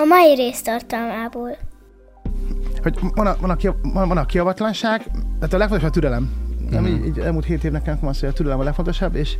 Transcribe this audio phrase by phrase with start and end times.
[0.00, 1.56] A mai rész tartalmából.
[2.82, 5.04] Hogy van a, van a, ki, van, van a kiavatlanság,
[5.38, 6.30] tehát a legfontosabb a türelem.
[6.70, 6.92] Nem, Mhm.
[6.94, 9.36] így, így elmúlt hét évnek nekem azt, hogy a türelem a legfontosabb, és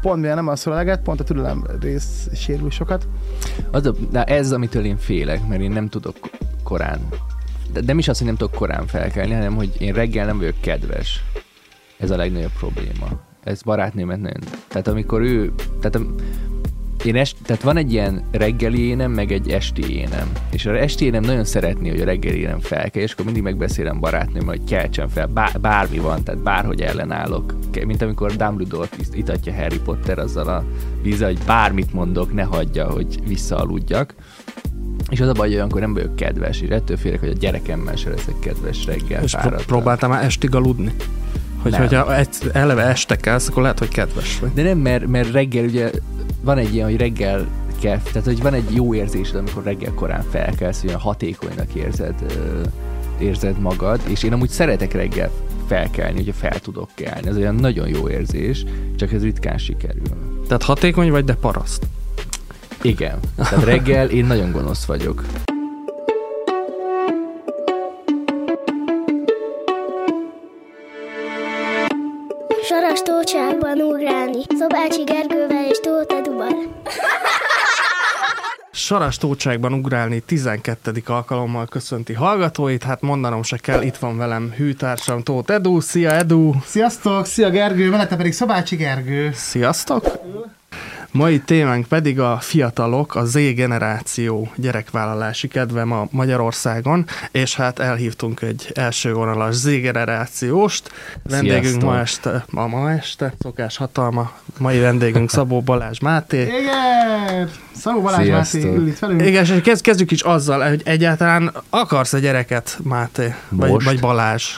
[0.00, 3.08] pont mivel nem alszol eleget, pont a türelem rész sérül sokat.
[3.70, 6.16] Az a, de ez, amitől én félek, mert én nem tudok
[6.62, 7.00] korán.
[7.72, 10.60] De nem is az, hogy nem tudok korán felkelni, hanem hogy én reggel nem vagyok
[10.60, 11.24] kedves.
[11.98, 13.08] Ez a legnagyobb probléma.
[13.44, 14.40] Ez barátnőmet nagyon...
[14.68, 15.52] Tehát amikor ő...
[15.80, 16.00] Tehát a,
[17.04, 20.32] én est, tehát van egy ilyen reggeli énem, meg egy esti énem.
[20.50, 24.00] És az esti énem nagyon szeretné, hogy a reggeli énem felkel, és akkor mindig megbeszélem
[24.00, 27.54] barátnőm, hogy keltsen fel, bár, bármi van, tehát bárhogy ellenállok.
[27.86, 30.64] Mint amikor Dumbledore itatja Harry Potter azzal a
[31.02, 34.14] vízzel, hogy bármit mondok, ne hagyja, hogy visszaaludjak.
[35.10, 37.96] És az a baj, hogy olyankor nem vagyok kedves, és ettől félek, hogy a gyerekemmel
[37.96, 39.22] se leszek kedves reggel.
[39.22, 39.66] És pró- fáradtan.
[39.66, 40.92] próbáltál már estig aludni?
[41.62, 42.16] Hogy, hogyha
[42.52, 44.52] eleve este kelsz, akkor lehet, hogy kedves vagy.
[44.52, 45.90] De nem, mert, mert reggel ugye
[46.40, 47.46] van egy ilyen, hogy reggel
[47.80, 52.14] kell, tehát hogy van egy jó érzésed, amikor reggel korán felkelsz, hogy olyan hatékonynak érzed,
[53.18, 55.30] érzed magad, és én amúgy szeretek reggel
[55.66, 57.28] felkelni, hogyha fel tudok kelni.
[57.28, 58.64] Ez olyan nagyon jó érzés,
[58.96, 60.02] csak ez ritkán sikerül.
[60.46, 61.86] Tehát hatékony vagy, de paraszt.
[62.82, 63.18] Igen.
[63.36, 65.24] Tehát reggel én nagyon gonosz vagyok.
[73.02, 74.42] Tócsákban ugrálni.
[74.58, 76.52] Szobácsi Gergővel és Tóth Eduval.
[78.72, 81.02] Saras tócságban ugrálni 12.
[81.06, 85.80] alkalommal köszönti hallgatóit, hát mondanom se kell, itt van velem hűtársam Tóth Edu.
[85.80, 86.52] Szia Edu!
[86.64, 89.30] Sziasztok, szia Gergő, mellette pedig Szobácsi Gergő.
[89.34, 90.21] Sziasztok!
[91.12, 98.40] Mai témánk pedig a fiatalok, a Z generáció gyerekvállalási kedve ma Magyarországon, és hát elhívtunk
[98.40, 100.90] egy első vonalas Z generációst.
[101.22, 101.90] Vendégünk Sziasztok.
[101.90, 106.42] ma este, ma, ma este, szokás hatalma, mai vendégünk Szabó Balázs Máté.
[106.42, 107.50] Igen!
[107.76, 108.76] Szabó Balázs Máté Sziasztok.
[108.76, 109.22] ül itt velünk.
[109.22, 113.34] Igen, és kezd, kezdjük is azzal, hogy egyáltalán akarsz-e gyereket, Máté?
[113.48, 113.86] Vagy, Most?
[113.86, 114.56] vagy Balázs?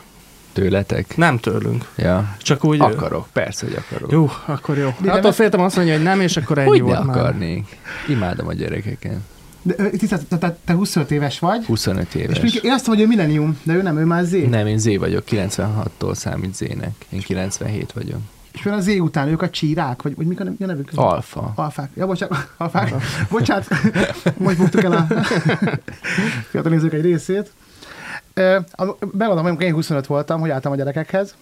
[0.54, 1.16] Tőletek?
[1.16, 1.88] Nem tőlünk.
[1.96, 2.36] Ja.
[2.38, 2.80] Csak úgy...
[2.80, 4.12] Akarok, persze, hogy akarok.
[4.12, 4.94] Jó, akkor jó.
[5.00, 7.16] De Attól féltem azt mondja, hogy nem, és akkor ennyi Hogy volt már.
[7.16, 7.76] akarnék?
[8.08, 9.16] Imádom a gyerekeket.
[9.62, 9.74] De,
[10.08, 12.40] te, te, te 25 éves vagy, 25 és éves.
[12.40, 14.30] mondjuk én azt mondom, hogy millennium, de ő nem, ő már Z.
[14.48, 16.90] Nem, én Z vagyok, 96-tól számít Z-nek.
[17.08, 18.18] Én 97 vagyok.
[18.52, 20.90] És például az Z után ők a csírák, vagy, vagy mik a, mi nevük?
[20.94, 21.52] Alfa.
[21.54, 21.90] Alfák.
[21.96, 22.94] Ja, bocsánat, alfák.
[23.30, 23.66] bocsánat,
[24.36, 25.06] most buktuk el a
[26.50, 27.50] fiatal nézők egy részét.
[29.12, 31.36] Bevallom, amikor én 25 voltam, hogy álltam a gyerekekhez,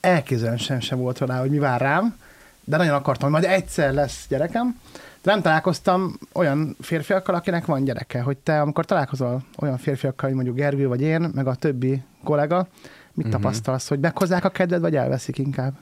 [0.00, 2.16] elképzelem sem, sem volt rá, hogy mi vár rám,
[2.64, 4.80] de nagyon akartam, hogy majd egyszer lesz gyerekem.
[5.22, 10.42] De nem találkoztam olyan férfiakkal, akinek van gyereke, hogy te, amikor találkozol olyan férfiakkal, mint
[10.42, 12.66] mondjuk Gergő vagy én, meg a többi kollega,
[13.14, 13.34] mit Mhm.
[13.34, 15.74] tapasztalsz, hogy meghozzák a kedved, vagy elveszik inkább?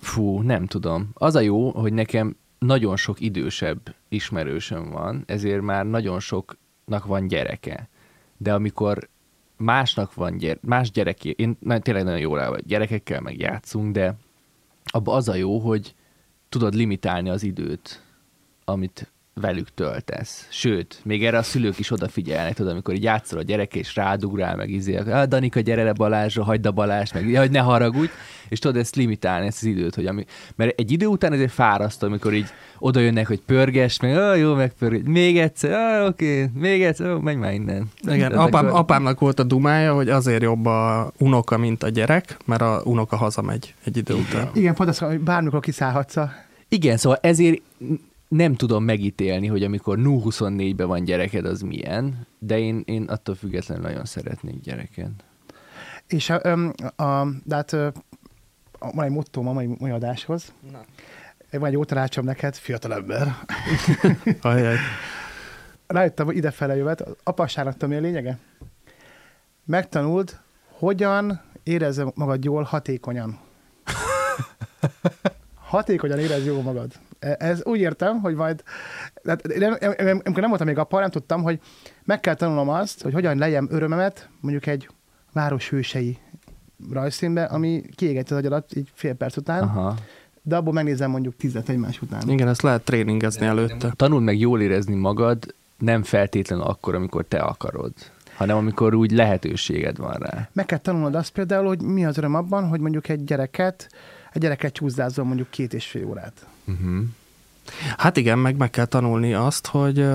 [0.00, 1.10] Fú, nem tudom.
[1.14, 7.26] Az a jó, hogy nekem nagyon sok idősebb ismerősöm van, ezért már nagyon soknak van
[7.26, 7.88] gyereke.
[8.36, 9.08] De amikor
[9.60, 13.92] másnak van gyere, más gyereké, én na, tényleg nagyon jól el vagy, gyerekekkel meg játszunk,
[13.92, 14.14] de
[14.84, 15.94] abban az a jó, hogy
[16.48, 18.02] tudod limitálni az időt,
[18.64, 20.46] amit velük töltesz.
[20.50, 24.56] Sőt, még erre a szülők is odafigyelnek, tudod, amikor így játszol a gyerek, és rádugrál,
[24.56, 28.10] meg izé, ah, Danika, gyere le Balázsra, hagyd a Balázs, meg hogy ne haragudj,
[28.48, 30.24] és tudod ezt limitálni, ezt az időt, hogy ami,
[30.56, 32.46] mert egy idő után ezért fárasztó, amikor így
[32.78, 37.20] oda jönnek, hogy pörges, meg ah, jó, megpörges, még egyszer, ah, oké, még egyszer, oh,
[37.20, 37.90] menj már innen.
[38.02, 42.36] Igen, apám, akkor- apámnak volt a dumája, hogy azért jobb a unoka, mint a gyerek,
[42.44, 44.50] mert a unoka hazamegy egy idő után.
[44.54, 46.32] Igen, pont azt, hogy bármikor kiszállhatsz a
[46.68, 47.62] Igen, szóval ezért
[48.30, 53.34] nem tudom megítélni, hogy amikor Nu 24-ben van gyereked, az milyen, de én, én attól
[53.34, 55.10] függetlenül nagyon szeretnék gyereket.
[56.06, 57.92] És a, öm, a, de hát a-
[58.78, 60.52] van egy motto a mai, mai adáshoz.
[60.72, 60.80] Na.
[61.50, 63.36] Van egy jó tanácsom neked, fiatal ember.
[64.40, 64.76] Ajaj.
[65.86, 67.00] Rájöttem, hogy idefele jövet.
[67.00, 68.38] Az apasságnak tudom, mi a lényege?
[69.64, 73.38] Megtanuld, hogyan érezze magad jól, hatékonyan.
[75.54, 76.92] Hatékonyan érez jól magad.
[77.20, 78.62] E- Ez úgy értem, hogy majd,
[79.22, 81.60] tehát nem, em- em- amikor nem voltam még apa, nem tudtam, hogy
[82.04, 84.88] meg kell tanulnom azt, hogy hogyan lejem örömemet mondjuk egy
[85.32, 86.18] város hősei
[86.92, 89.94] rajzfilmbe, ami kiégeti az agyadat így fél perc után, Aha.
[90.42, 92.28] De abból megnézem mondjuk tizet egymás után.
[92.28, 93.92] Igen, ezt lehet tréningezni előtte.
[93.96, 97.92] Tanuld meg jól érezni magad, nem feltétlenül akkor, amikor te akarod,
[98.34, 100.48] hanem amikor úgy lehetőséged van rá.
[100.52, 103.88] Meg kell tanulnod azt például, hogy mi az öröm abban, hogy mondjuk egy gyereket,
[104.32, 106.46] egy gyereket csúszdázzon mondjuk két és fél órát.
[106.72, 107.04] Uh-huh.
[107.96, 110.06] Hát igen, meg meg kell tanulni azt, hogy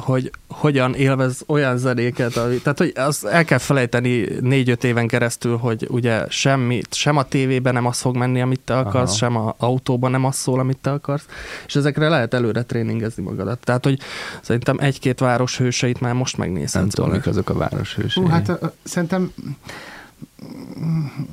[0.00, 5.56] hogy hogyan élvez olyan zenéket, ami, tehát hogy az el kell felejteni négy-öt éven keresztül,
[5.56, 9.16] hogy ugye semmi, sem a tévében nem az fog menni, amit te akarsz, Aha.
[9.16, 11.26] sem a autóban nem az szól, amit te akarsz,
[11.66, 13.58] és ezekre lehet előre tréningezni magadat.
[13.58, 13.98] Tehát, hogy
[14.42, 16.74] szerintem egy-két város hőseit már most megnézhetsz.
[16.74, 18.22] Nem tudom, mik azok a város hősei.
[18.22, 19.32] Hú, hát uh, szerintem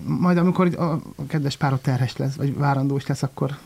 [0.06, 0.96] majd amikor a
[1.28, 3.58] kedves párod terhes lesz, vagy várandós lesz, akkor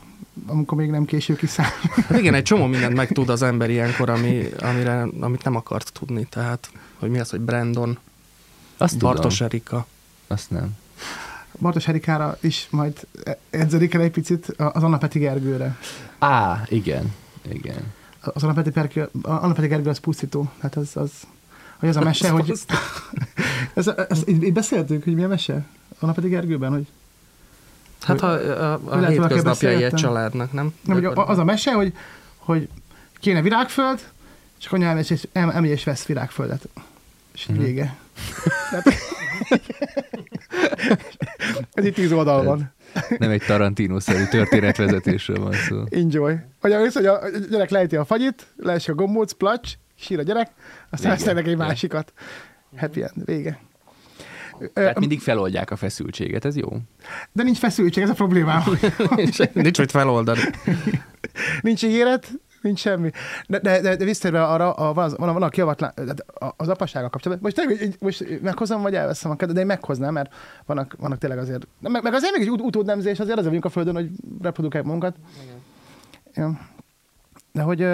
[0.45, 1.69] amikor még nem késő kiszáll.
[2.07, 6.27] Hát igen, egy csomó mindent megtud az ember ilyenkor, ami, amire, amit nem akart tudni.
[6.29, 6.69] Tehát,
[6.99, 7.97] hogy mi az, hogy Brandon,
[8.77, 9.47] Azt Bartos tudom.
[9.47, 9.87] Erika.
[10.27, 10.75] Azt nem.
[11.59, 13.07] Bartos Erikára is majd
[13.49, 15.77] edzelik el egy picit az Anna Peti Gergőre.
[16.19, 17.13] Á, igen.
[17.51, 17.93] Igen.
[18.19, 20.51] Az Anna Peti, Perkő, Anna Peti Gergő az pusztító.
[20.59, 21.11] Hát az, az,
[21.77, 22.53] hogy az a mese, hogy...
[23.73, 25.65] Ez, ez, így, így beszéltünk, hogy mi a mese?
[25.99, 26.87] Anna Peti Gergőben, hogy
[28.01, 30.73] Hát a, a, a hogy hétköznapjai egy családnak, nem?
[30.85, 31.93] Nem, hogy az a mese, hogy,
[32.37, 32.69] hogy
[33.19, 33.99] kéne virágföld,
[34.59, 36.69] és akkor elmegy és, el, elmegy és vesz virágföldet.
[37.33, 37.57] És Mhm.
[37.57, 37.61] mm.
[37.63, 37.95] vége.
[41.73, 42.71] Ez itt tíz oldal van.
[43.17, 45.83] Nem egy Tarantino-szerű történetvezetésről van szó.
[45.89, 46.35] Enjoy.
[46.61, 50.51] Vagy az, hogy a gyerek lejti a fagyit, leesik a gombóc, placs, sír a gyerek,
[50.89, 51.57] aztán vesznek egy Ja.
[51.57, 52.13] másikat.
[52.77, 53.59] Happy end, vége.
[54.73, 56.69] Tehát mindig feloldják a feszültséget, ez jó.
[57.31, 58.61] De nincs feszültség, ez a problémám.
[59.15, 60.39] nincs, nincs mit feloldani.
[61.61, 62.31] nincs ígéret,
[62.61, 63.09] nincs semmi.
[63.47, 65.93] De, de, de, de visszatérve arra, a, van, az, van, van a kiavatlán,
[66.57, 67.51] az apassággal kapcsolatban.
[67.55, 70.33] Most, tényleg, most meghozom, vagy elveszem a kedvet, de én meghoznám, mert
[70.65, 73.69] vannak, vannak tényleg azért, meg, meg azért még egy ut- utódnemzés, azért azért vagyunk a
[73.69, 74.09] Földön, hogy
[74.41, 75.15] reprodukáljuk magunkat.
[76.33, 76.59] Ja.
[77.51, 77.85] De hogy,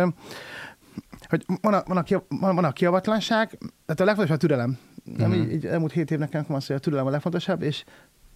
[1.29, 2.23] hogy van, a, van, a,
[2.53, 4.77] van a kiavatlanság, tehát a legfontosabb a türelem.
[5.03, 5.41] Nem, Mhm.
[5.41, 7.83] így, így elmúlt hét évnek nekem azt, hogy a türelem a legfontosabb, és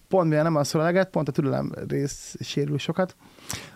[0.08, 3.16] pont mivel nem az szól eleget, pont a türelem rész sérül sokat.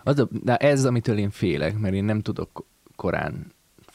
[0.03, 3.51] Az a, de ez, amitől én félek, mert én nem tudok korán,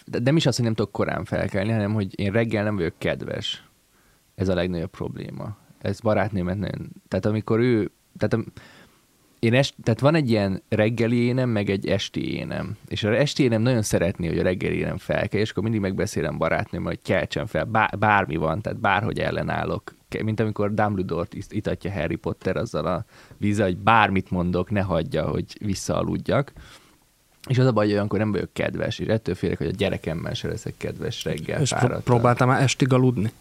[0.07, 2.95] de nem is az, hogy nem tudok korán felkelni, hanem hogy én reggel nem vagyok
[2.99, 3.69] kedves.
[4.35, 5.57] Ez a legnagyobb probléma.
[5.79, 6.89] Ez barátnőmet nagyon...
[7.09, 7.91] Tehát amikor ő...
[8.19, 8.51] Tehát a,
[9.39, 12.77] én est, tehát van egy ilyen reggeli énem, meg egy esti énem.
[12.89, 16.39] És az esti énem nagyon szeretné, hogy a reggeli énem felkel, és akkor mindig megbeszélem
[16.39, 19.95] barátnőmmel, hogy keltsen fel, bár, bármi van, tehát bárhogy ellenállok.
[20.23, 23.05] Mint amikor Dumbledore-t itatja Harry Potter azzal a
[23.37, 26.53] vízzel, hogy bármit mondok, ne hagyja, hogy visszaaludjak.
[27.49, 30.35] És az a baj, hogy olyankor nem vagyok kedves, és ettől félek, hogy a gyerekemmel
[30.35, 31.61] se leszek kedves reggel.
[31.61, 33.33] És pró- próbáltál már estig aludni?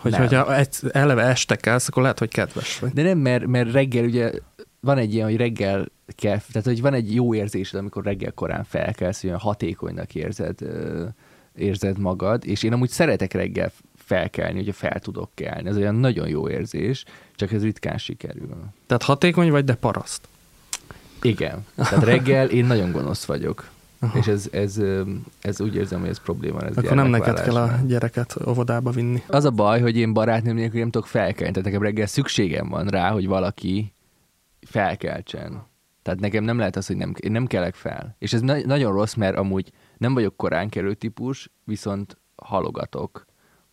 [0.00, 0.56] Hogy, hogyha
[0.92, 2.92] eleve este kelsz, akkor lehet, hogy kedves vagy.
[2.92, 4.32] De nem, mert, mert reggel ugye
[4.80, 8.64] van egy ilyen, hogy reggel kell, tehát hogy van egy jó érzésed, amikor reggel korán
[8.64, 10.58] felkelsz, olyan hatékonynak érzed,
[11.54, 15.68] érzed magad, és én amúgy szeretek reggel felkelni, hogyha fel tudok kelni.
[15.68, 17.04] Ez olyan nagyon jó érzés,
[17.36, 18.48] csak ez ritkán sikerül.
[18.86, 20.28] Tehát hatékony vagy, de paraszt.
[21.22, 21.66] Igen.
[21.74, 23.68] Tehát reggel én nagyon gonosz vagyok.
[24.02, 24.18] Aha.
[24.18, 24.80] És ez, ez,
[25.40, 26.60] ez úgy érzem, hogy ez probléma.
[26.60, 29.22] Ez Akkor nem neked kell a gyereket óvodába vinni.
[29.26, 32.86] Az a baj, hogy én barátnőm nélkül nem tudok felkelni, tehát nekem reggel szükségem van
[32.86, 33.92] rá, hogy valaki
[34.66, 35.68] felkeltsen.
[36.02, 38.16] Tehát nekem nem lehet az, hogy nem, én nem kelek fel.
[38.18, 43.24] És ez na- nagyon rossz, mert amúgy nem vagyok korán kelő típus, viszont halogatok.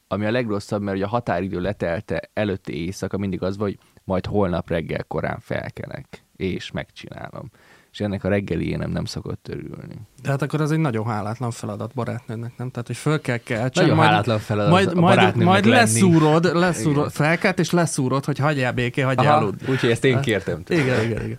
[0.07, 4.69] Ami a legrosszabb, mert ugye a határidő letelte előtti éjszaka mindig az hogy majd holnap
[4.69, 7.51] reggel korán felkelek, és megcsinálom.
[7.97, 9.95] És ennek a reggeli énem nem szokott örülni.
[10.21, 12.69] De hát akkor ez egy nagyon hálátlan feladat barátnőnek, nem?
[12.69, 15.75] Tehát, hogy föl kell keltsen, Nagyon majd, hálátlan feladat majd, a majd, majd lenni.
[15.77, 17.09] leszúrod, leszúrod, Igen.
[17.09, 19.67] felkelt és leszúrod, hogy hagyjál béké, hagyjál aludni.
[19.71, 20.63] úgyhogy ezt én kértem.
[20.63, 20.81] tőle.
[20.81, 21.37] Igen, igen, igen.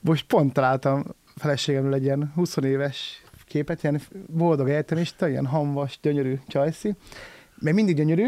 [0.00, 1.04] Most pont találtam
[1.36, 6.94] feleségemről egy ilyen 20 éves képet, ilyen boldog egyetemista, ilyen hamvas, gyönyörű csajszi,
[7.54, 8.26] még mindig gyönyörű,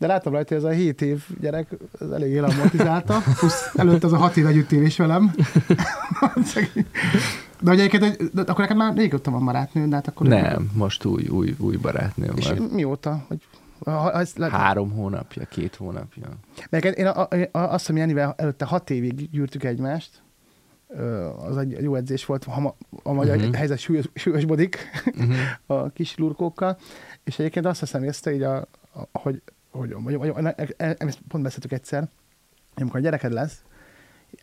[0.00, 1.66] de láttam rajta, hogy ez a 7 év gyerek
[1.98, 5.34] az elég elamortizálta, plusz előtt az a 6 év együttélés velem.
[7.60, 10.26] de hogy egyébként, de akkor neked már régóta van barátnő, de hát akkor...
[10.26, 12.56] Nem, most új, új, új barátnőm És van.
[12.56, 13.24] mióta?
[13.28, 13.40] Hogy,
[13.84, 16.28] ha, lehet, Három hónapja, két hónapja.
[16.70, 20.22] Mert én a, a, a, azt hiszem, Janivel előtte hat évig gyűrtük egymást.
[21.48, 23.54] Az egy jó edzés volt, ha a magyar uh-huh.
[23.54, 25.34] helyzet súlyos, súlyosbodik Uh-huh.
[25.82, 26.78] a kis lurkókkal.
[27.24, 28.56] És egyébként azt hiszem észre, így a,
[28.92, 32.00] a, hogy, hogy, hogy, hogy, hogy ezt pont beszéltük egyszer,
[32.74, 33.62] hogy amikor a gyereked lesz,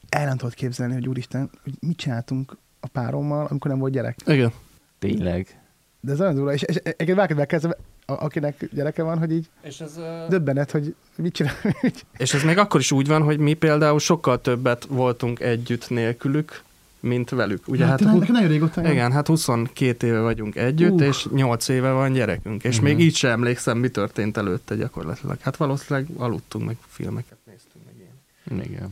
[0.10, 4.18] el nem tudod képzelni, hogy úristen, hogy mit csináltunk a párommal, amikor nem volt gyerek.
[4.26, 4.52] Igen.
[5.00, 5.62] Tényleg.
[6.00, 9.82] De ez olyan durva, és, és egyébként bárkivel kezdve, akinek gyereke van, hogy így És
[9.82, 11.56] ez, döbbenet, hogy mit csinál.
[12.18, 16.64] és ez még akkor is úgy van, hogy mi például sokkal többet voltunk együtt nélkülük,
[17.00, 17.64] mint velük.
[17.68, 18.92] Ugye hát, hát, hu- nagyon régóta.
[18.92, 21.02] igen, hát 22 éve vagyunk együtt, Uh.
[21.06, 22.84] és 8 éve van gyerekünk, és Mhm.
[22.86, 25.38] még így sem emlékszem, mi történt előtte gyakorlatilag.
[25.42, 28.66] Hát valószínűleg aludtunk, meg filmeket néztünk, meg ilyen.
[28.72, 28.90] Igen.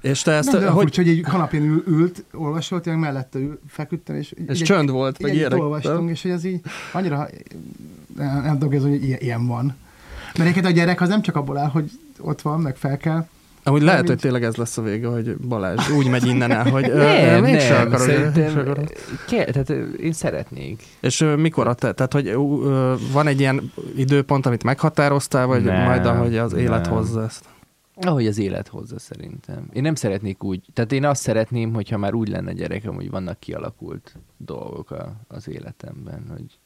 [0.00, 0.96] És te ezt, Nem, hogy, hogy...
[0.96, 4.34] hogy egy kanapén ül, ült, olvasott, én mellette ül, feküdtem, és...
[4.48, 5.58] és így- csönd volt, meg ilyenek.
[5.58, 6.60] olvastunk, és hogy ez így
[6.92, 7.28] annyira
[8.16, 9.64] nem, nem tudok, ez, hogy ilyen, ilyen van.
[10.26, 13.28] Mert egyébként a gyerek az nem csak abból áll, hogy ott van, meg fel kell.
[13.68, 16.92] Amúgy lehet, hogy tényleg ez lesz a vége, hogy Balázs úgy megy innen el, hogy
[16.92, 18.92] Nem, mégse nem, akarod, szerintem se akarod.
[19.28, 19.70] kell, tehát
[20.00, 20.82] én szeretnék.
[21.00, 22.32] És mikor a te, tehát hogy
[23.12, 26.92] van egy ilyen időpont, amit meghatároztál, vagy Nem, majd ahogy az élet nem.
[26.92, 27.44] hozza ezt?
[28.00, 29.68] Ahogy az élet hozza szerintem.
[29.72, 33.38] Én nem szeretnék úgy, tehát én azt szeretném, hogyha már úgy lenne gyerekem, hogy vannak
[33.40, 36.58] kialakult dolgok a, az életemben, hogy,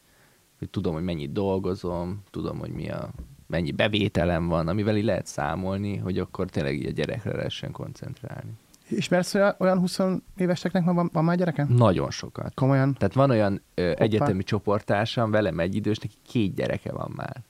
[0.58, 3.10] hogy tudom, hogy mennyit dolgozom, tudom, hogy mi a,
[3.52, 8.50] mennyi bevételem van, amivel így lehet számolni, hogy akkor tényleg így a gyerekre lehessen koncentrálni.
[8.88, 9.98] Ismersz olyan, olyan 20
[10.36, 11.66] éveseknek van, van már gyereke?
[11.68, 12.54] Nagyon sokat.
[12.54, 12.94] Komolyan?
[12.94, 17.42] Tehát van olyan ö, egyetemi csoporttársam, velem egy idős, neki két gyereke van már.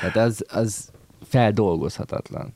[0.00, 0.90] Tehát az, az
[1.22, 2.54] feldolgozhatatlan.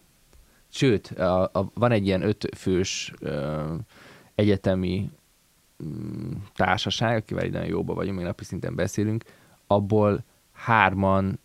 [0.68, 3.74] Sőt, a, a, van egy ilyen ötfős ö,
[4.34, 5.10] egyetemi
[5.84, 9.24] mm, társaság, akivel így nagyon jóba vagyunk, még napi szinten beszélünk,
[9.66, 11.38] abból hárman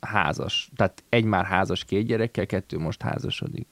[0.00, 0.70] házas.
[0.76, 3.66] Tehát egy már házas két gyerekkel, kettő most házasodik.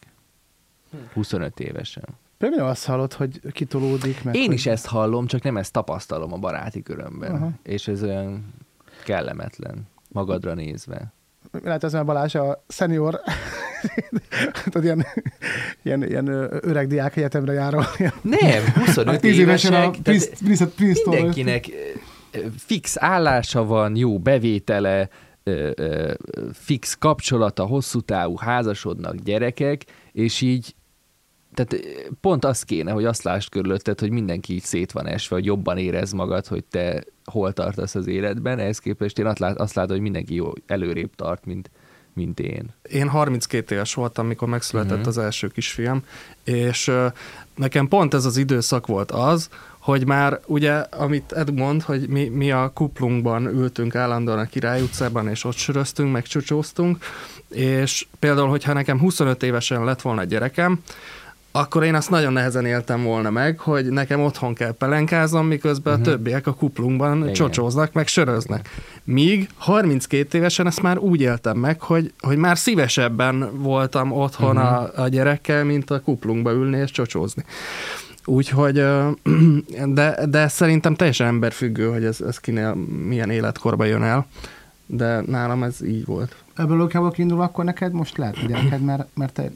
[1.12, 2.04] 25 évesen.
[2.38, 4.54] Például azt hallod, hogy kitolódik, meg Én hogy...
[4.54, 7.34] is ezt hallom, csak nem ezt tapasztalom a baráti körömben.
[7.34, 7.50] Aha.
[7.62, 8.54] És ez olyan
[9.04, 11.12] kellemetlen, magadra nézve.
[11.62, 13.20] Lehet ez már Balázs a senior,
[14.64, 15.06] tudod, ilyen,
[15.82, 16.28] ilyen, ilyen
[16.60, 17.82] öreg diák egyetemre járó.
[18.22, 21.66] Nem, 25 tíz évesen a évesek, Prince, Prince, mindenkinek
[22.56, 25.08] fix állása van, jó bevétele,
[25.44, 26.12] ö, ö,
[26.52, 30.74] fix kapcsolata, hosszú távú házasodnak gyerekek, és így
[31.54, 31.84] tehát
[32.20, 35.78] pont az kéne, hogy azt lásd körülötted, hogy mindenki így szét van esve, hogy jobban
[35.78, 39.90] érez magad, hogy te hol tartasz az életben, ehhez képest én azt, lát, azt látom,
[39.92, 41.70] hogy mindenki jó előrébb tart, mint,
[42.12, 42.70] mint én.
[42.82, 45.08] Én 32 éves voltam, mikor megszületett Mhm.
[45.08, 46.02] az első kisfiam,
[46.44, 46.90] és
[47.54, 49.48] nekem pont ez az időszak volt az,
[49.84, 54.82] hogy már ugye, amit Ed mond, hogy mi, mi a kuplunkban ültünk állandóan a Király
[54.82, 56.98] utcában, és ott söröztünk, meg csucsóztunk,
[57.48, 60.80] és például, hogyha nekem 25 évesen lett volna gyerekem,
[61.52, 66.08] akkor én azt nagyon nehezen éltem volna meg, hogy nekem otthon kell pelenkáznom, miközben uh-huh.
[66.08, 67.32] a többiek a kuplunkban Igen.
[67.32, 68.68] csocsóznak, meg söröznek.
[69.04, 74.72] Míg 32 évesen ezt már úgy éltem meg, hogy, hogy már szívesebben voltam otthon uh-huh.
[74.72, 77.44] a, a gyerekkel, mint a kuplunkba ülni és csocsózni.
[78.24, 78.74] Úgyhogy,
[79.94, 82.74] de, de szerintem teljesen emberfüggő, hogy ez, ez kinél
[83.06, 84.26] milyen életkorba jön el,
[84.86, 86.36] de nálam ez így volt.
[86.56, 89.50] Ebből logikából kiindul, akkor neked most lehet a gyereked, mert, mert te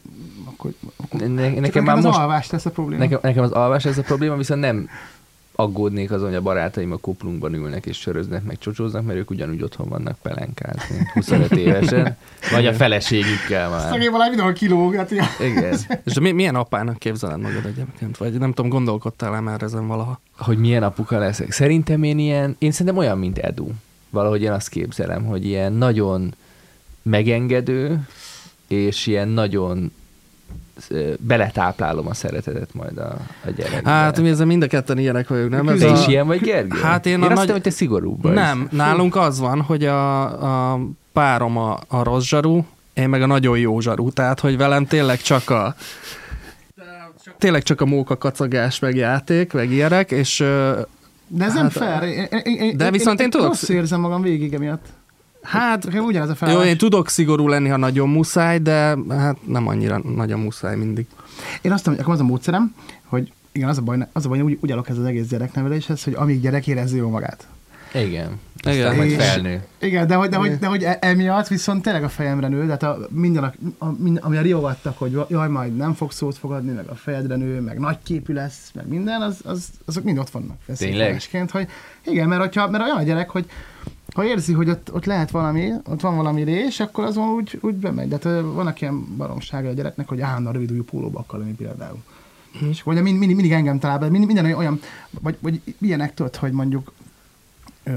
[0.45, 3.03] akkor, akkor Ne, Csak nekem már az most alvás lesz a probléma.
[3.03, 4.89] Nekem, nekem az alvás ez a probléma, viszont nem
[5.61, 9.63] aggódnék azon, hogy a barátaim a kuplunkban ülnek és söröznek, meg csocsóznak, mert ők ugyanúgy
[9.63, 12.17] otthon vannak pelenkázni 25 évesen,
[12.51, 13.91] vagy a feleségükkel már.
[13.91, 15.27] Szegény valami mindenhol kilóg, hát ilyen.
[15.41, 15.79] Igen.
[16.05, 18.17] És mi, milyen apának képzeled magad egyébként?
[18.17, 20.21] Vagy nem tudom, gondolkodtál-e már ezen valaha?
[20.39, 21.53] Hogy milyen apuka leszek.
[21.53, 23.71] Szerintem én ilyen, én szerintem olyan, mint Edu.
[24.11, 26.35] Valahogy én azt képzelem, hogy ilyen nagyon
[27.03, 28.09] megengedő,
[28.67, 29.93] és ilyen nagyon
[31.21, 33.91] beletáplálom a szeretetet majd a, a gyerekbe.
[33.91, 35.69] Hát mi ezzel mind a ketten ilyenek vagyunk, nem?
[35.69, 35.93] Ez te a...
[35.93, 36.79] is ilyen vagy, Gergő?
[36.81, 38.33] Hát én én a azt nagy- hittem, hogy te szigorúbb vagy.
[38.33, 40.81] Nem, nálunk az van, hogy a, a
[41.13, 45.21] párom a, a rossz zsarú, én meg a nagyon jó zsarú, tehát hogy velem tényleg
[45.21, 45.75] csak a
[47.39, 50.39] tényleg csak a móka kacagás, meg játék, meg ilyenek, és
[51.27, 52.03] De ez nem Hát, fair.
[52.03, 54.87] Én, én, én, de viszont én tudok- Rossz érzem magam végig emiatt.
[55.49, 56.67] Hát Nekem ugyanez a jó, felállás.
[56.67, 61.07] én tudok szigorú lenni, ha nagyon muszáj, de hát nem annyira nagyon muszáj mindig.
[61.63, 62.75] Én azt mondom, hogy az a módszerem,
[63.05, 65.27] hogy igen, az a baj, az a baj, hogy úgy, úgy állok ez az egész
[65.27, 67.47] gyerekneveléshez, hogy amíg gyerek érezze jó magát.
[67.95, 68.41] Igen.
[68.67, 68.97] Igen.
[68.97, 69.65] Majd felnő.
[69.81, 72.83] Igen, de hogy, de, hogy, de hogy e- emiatt viszont tényleg a fejemre nő, tehát
[72.83, 76.73] a, minden, a, a, minden, ami a riogattak, hogy jaj, majd nem fog szót fogadni,
[76.73, 80.31] meg a fejedre nő, meg nagy képű lesz, meg minden, az, az, azok mind ott
[80.31, 80.57] vannak.
[80.77, 81.23] Tényleg?
[81.51, 81.69] hogy
[82.05, 83.47] igen, mert, hogyha, mert olyan a gyerek, hogy
[84.19, 87.75] ha érzi, hogy ott, ott lehet valami, ott van valami rés, akkor azon úgy, úgy
[87.75, 88.09] bemegy.
[88.09, 92.03] De hát, vannak ilyen baromsága a gyereknek, hogy állandóan rövid pólóba akar lenni például.
[92.71, 94.81] És akkor ugye mind, mindig, engem talál be, minden, minden olyan,
[95.21, 96.93] vagy, vagy ilyenek tudod, hogy mondjuk
[97.83, 97.93] ö,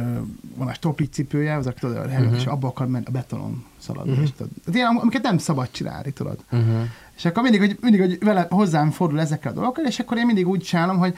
[0.56, 2.36] van a stoplit cipője, az tudod, a uh-huh.
[2.36, 4.12] és abba akar menni, a betonon szaladni.
[4.12, 4.26] Uh-huh.
[4.26, 6.38] És tudod, tehát ilyen, amiket nem szabad csinálni, tudod.
[6.52, 6.82] Uh-huh.
[7.18, 10.26] És akkor mindig, hogy, mindig, hogy vele, hozzám fordul ezekkel a dolgokkal, és akkor én
[10.26, 11.16] mindig úgy csinálom, hogy,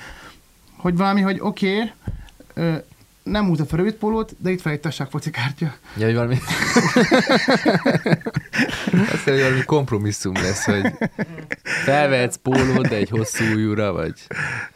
[0.77, 1.91] hogy valami, hogy oké,
[2.53, 2.81] okay,
[3.23, 5.73] nem húzza fel rövid pólót, de itt van egy tasság focikártya.
[5.97, 6.37] Ja, hogy valami...
[9.13, 10.93] Azt hogy valami kompromisszum lesz, hogy
[11.63, 14.13] felvehetsz pólót, de egy hosszú ujjúra, vagy...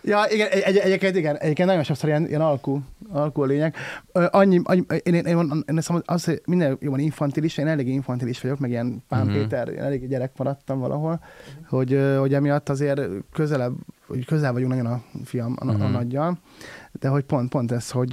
[0.03, 3.75] Ja, igen, egy, egy, egyébként, igen, egyébként nagyon sokszor ilyen, ilyen alkú, alkohol lényeg.
[4.11, 7.67] Ö, Annyi, annyi én, én, én, én, azt az, hogy minden jó van infantilis, én
[7.67, 9.33] elég infantilis vagyok, meg ilyen Pán Mhm.
[9.35, 11.19] Péter, én elég gyerek maradtam valahol,
[11.67, 13.01] hogy, hogy emiatt azért
[13.33, 13.73] közelebb,
[14.07, 15.91] hogy közel vagyunk nagyon a fiam, a, a Mhm.
[15.91, 16.37] nagyjal,
[16.99, 18.09] de hogy pont, pont ez, hogy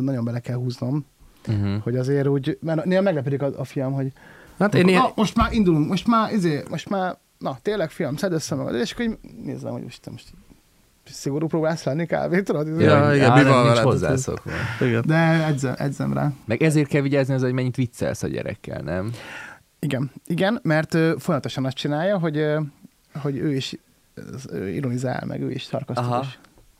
[0.00, 1.06] nagyon bele kell húznom,
[1.48, 1.82] Uh-huh.
[1.82, 4.12] hogy azért úgy, mert néha meglepedik a, a fiam, hogy
[4.58, 8.16] Hát én ilyen, Na, most már indulunk, most már, izé, most már, na tényleg fiam,
[8.16, 10.26] szedd össze magad, és akkor így nézem, hogy most most
[11.04, 12.42] szigorú próbálsz lenni kb.
[12.42, 12.68] tudod?
[12.68, 12.82] Izé.
[12.84, 13.82] Ja, igen, mi van veled?
[13.82, 14.50] hozzászokva.
[14.80, 15.02] igen.
[15.06, 16.32] De edzem, edzem rá.
[16.44, 19.12] Meg ezért kell vigyázni az, hogy mennyit viccelsz a gyerekkel, nem?
[19.78, 22.60] Igen, igen, mert ö, folyamatosan azt csinálja, hogy, ö,
[23.20, 23.76] hogy ő is
[24.46, 26.38] ö, ironizál, meg ő is szarkasztikus.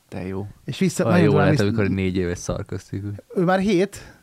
[0.09, 0.47] Te jó.
[0.65, 3.11] És vissza, Olyan nagyon jó lehet, vissza- amikor négy éves szarkasztikus.
[3.35, 4.17] ő már hét,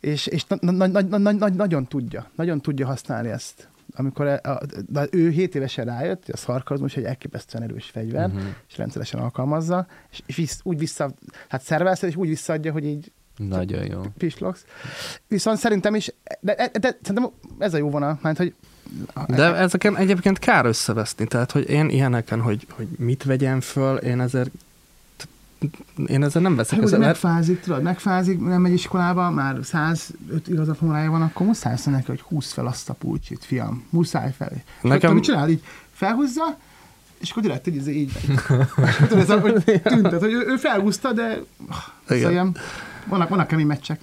[0.00, 3.68] és, és na, na, na, na, na, na, nagyon tudja, nagyon tudja használni ezt.
[3.96, 8.26] Amikor a, a, de ő 7 évesen rájött, hogy a szarkazmus egy elképesztően erős fegyver,
[8.26, 8.42] uh-huh.
[8.68, 11.10] és rendszeresen alkalmazza, és, és visz, úgy vissza,
[11.48, 14.00] hát szervezte, és úgy visszaadja, hogy így Nagyon jó.
[14.18, 14.64] pislogsz.
[15.28, 18.54] Viszont szerintem is, de, de, de szerintem ez a jó vonal, mert hogy
[19.28, 24.20] De ezeken egyébként kár összeveszni, tehát hogy én ilyeneken, hogy, hogy mit vegyem föl, én
[24.20, 24.50] ezért
[26.06, 31.10] én ezzel nem veszek Hát, ezzel, megfázik, tudod, megfázik, nem megy iskolába, már 105 igazatmórája
[31.10, 34.52] van, akkor muszáj azt neki, hogy húzd fel azt a pulcsit, fiam, muszáj fel.
[34.82, 35.48] Nekem- mit csinál?
[35.48, 35.62] Így
[35.92, 36.56] felhúzza,
[37.20, 38.12] és akkor direkt így, így,
[38.76, 39.18] megy.
[39.18, 41.42] Ez hogy tüntet, hogy ő, ő felhúzta, de Igen.
[42.06, 42.56] szóval ilyen,
[43.06, 44.00] vannak, vannak kemény meccsek.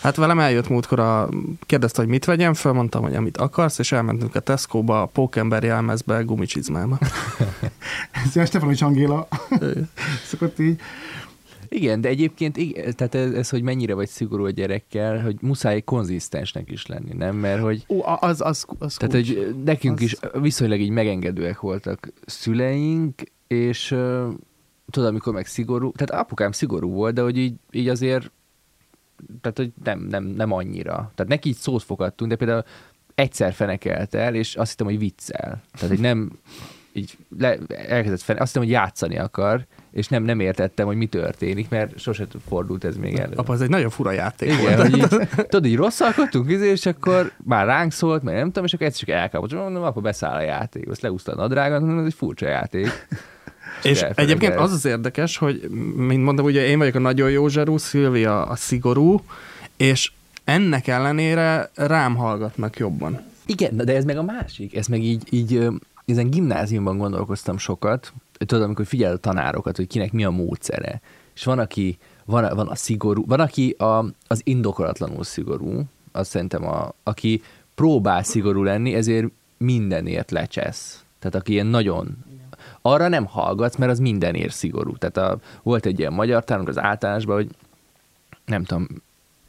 [0.00, 1.28] Hát velem eljött múltkor, a,
[1.66, 5.62] kérdezte, hogy mit vegyem föl, mondtam, hogy amit akarsz, és elmentünk a Tesco-ba, a Pókember
[5.62, 6.98] jelmezbe, gumicsizmába.
[8.24, 9.28] Ez ilyen Stefanovics Angéla
[10.30, 10.80] szokott így.
[11.68, 15.80] Igen, de egyébként igen, tehát ez, ez, hogy mennyire vagy szigorú a gyerekkel, hogy muszáj
[15.80, 17.36] konzisztensnek is lenni, nem?
[17.36, 22.12] Mert hogy Ó, az, az, az Tehát, hogy nekünk Az- is viszonylag így megengedőek voltak
[22.26, 23.86] szüleink, és
[24.90, 28.30] tudod, amikor meg szigorú, tehát apukám szigorú volt, de hogy így, így azért,
[29.40, 30.94] tehát, hogy nem, nem, nem annyira.
[31.14, 32.64] Tehát neki így szót fogadtunk, de például
[33.14, 35.62] egyszer fenekelt el, és azt hittem, hogy viccel.
[35.72, 36.30] Tehát, hogy nem
[36.92, 41.06] így le, elkezdett fene, azt hittem, hogy játszani akar, és nem, nem értettem, hogy mi
[41.06, 43.32] történik, mert sose fordult ez még elő.
[43.36, 44.80] Apa, ez egy nagyon fura játék Igen, volt.
[44.80, 48.72] hogy így, tudod, így rosszalkodtunk, izé, és akkor már ránk szólt, mert nem tudom, és
[48.72, 52.06] akkor egyszer csak elkapott, mondom, apa, beszáll a játék, azt leúszta a nadrágot, mondom, ez
[52.06, 52.88] egy furcsa játék.
[53.82, 57.76] És egyébként az az érdekes, hogy mint mondom, ugye én vagyok a nagyon jó zserú,
[57.76, 59.22] Szilvia a szigorú,
[59.76, 60.12] és
[60.44, 63.20] ennek ellenére rám hallgatnak jobban.
[63.46, 65.68] Igen, de ez meg a másik, ez meg így, így
[66.04, 71.00] ezen gimnáziumban gondolkoztam sokat, tudod, amikor figyel a tanárokat, hogy kinek mi a módszere.
[71.34, 75.82] És van, aki, van, van a szigorú, van, aki a, az indokolatlanul szigorú,
[76.12, 77.42] azt szerintem, a, aki
[77.74, 81.04] próbál szigorú lenni, ezért mindenért lecsesz.
[81.18, 82.16] Tehát aki ilyen nagyon
[82.82, 84.96] arra nem hallgatsz, mert az mindenért szigorú.
[84.96, 87.48] Tehát a, volt egy ilyen magyar tanunk az általánosban, hogy
[88.44, 88.86] nem tudom,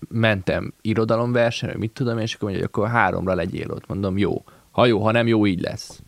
[0.10, 3.88] mentem irodalomversenyre, mit tudom, és akkor mondja, hogy akkor háromra legyél ott.
[3.88, 4.44] Mondom, jó.
[4.72, 6.02] Ha jó, ha nem jó, így lesz.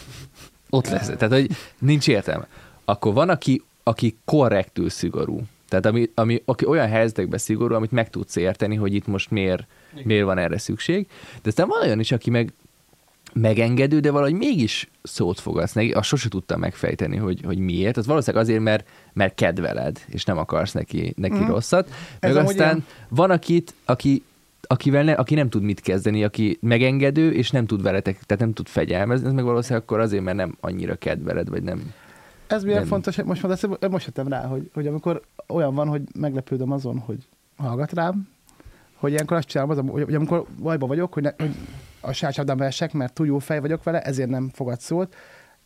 [0.70, 1.06] Ott lesz.
[1.06, 2.48] Tehát, hogy nincs értelme.
[2.84, 5.42] Akkor van, aki, aki korrektül szigorú.
[5.68, 9.66] Tehát ami, ami aki olyan helyzetekben szigorú, amit meg tudsz érteni, hogy itt most miért,
[10.04, 11.06] miért van erre szükség.
[11.42, 12.52] De aztán van olyan is, aki meg
[13.32, 15.90] megengedő, de valahogy mégis szót fogadsz neki.
[15.90, 17.96] Azt sose tudtam megfejteni, hogy, hogy miért.
[17.96, 21.46] Az valószínűleg azért, mert, mert kedveled, és nem akarsz neki, neki mm.
[21.46, 21.90] rosszat.
[22.20, 22.84] Meg Ez aztán ilyen.
[23.08, 24.22] van, akit, aki,
[24.60, 28.52] akivel ne, aki nem tud mit kezdeni, aki megengedő, és nem tud veletek, tehát nem
[28.52, 31.92] tud fegyelmezni, ez meg valószínűleg akkor azért, mert nem annyira kedveled, vagy nem.
[32.46, 32.88] Ez milyen Nem.
[32.88, 37.28] fontos, most, mondasz, most jöttem rá, hogy, hogy amikor olyan van, hogy meglepődöm azon, hogy
[37.56, 38.28] hallgat rám,
[38.94, 41.54] hogy ilyenkor azt csinálom, az, hogy, hogy amikor bajba vagyok, hogy, ne, hogy
[42.00, 45.14] a sácsabdában esek, mert túl jó fej vagyok vele, ezért nem fogad szót,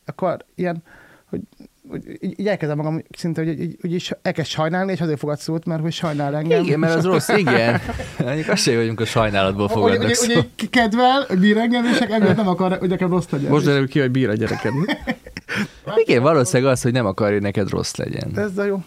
[0.04, 0.82] akkor ilyen,
[1.28, 1.40] hogy,
[1.88, 5.38] hogy így, így elkezdem magam szinte, hogy így, így is elkezd sajnálni, és azért fogad
[5.38, 6.62] szót, mert hogy sajnál engem.
[6.62, 7.80] Igen, mert az rossz, igen.
[8.18, 12.78] Mondjuk azt sem vagyunk a sajnálatból fogadnak hogy kedvel, bír engem, és emiatt nem akar,
[12.78, 13.50] hogy nekem rossz legyen.
[13.50, 14.72] Most derül ki, hogy bír a gyereked.
[16.06, 18.30] Igen, valószínűleg az, hogy nem akarja, hogy neked rossz legyen.
[18.38, 18.82] Ez a jó.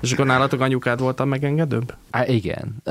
[0.00, 1.94] És akkor nálatok anyukád volt a megengedőbb?
[2.10, 2.82] Á, igen.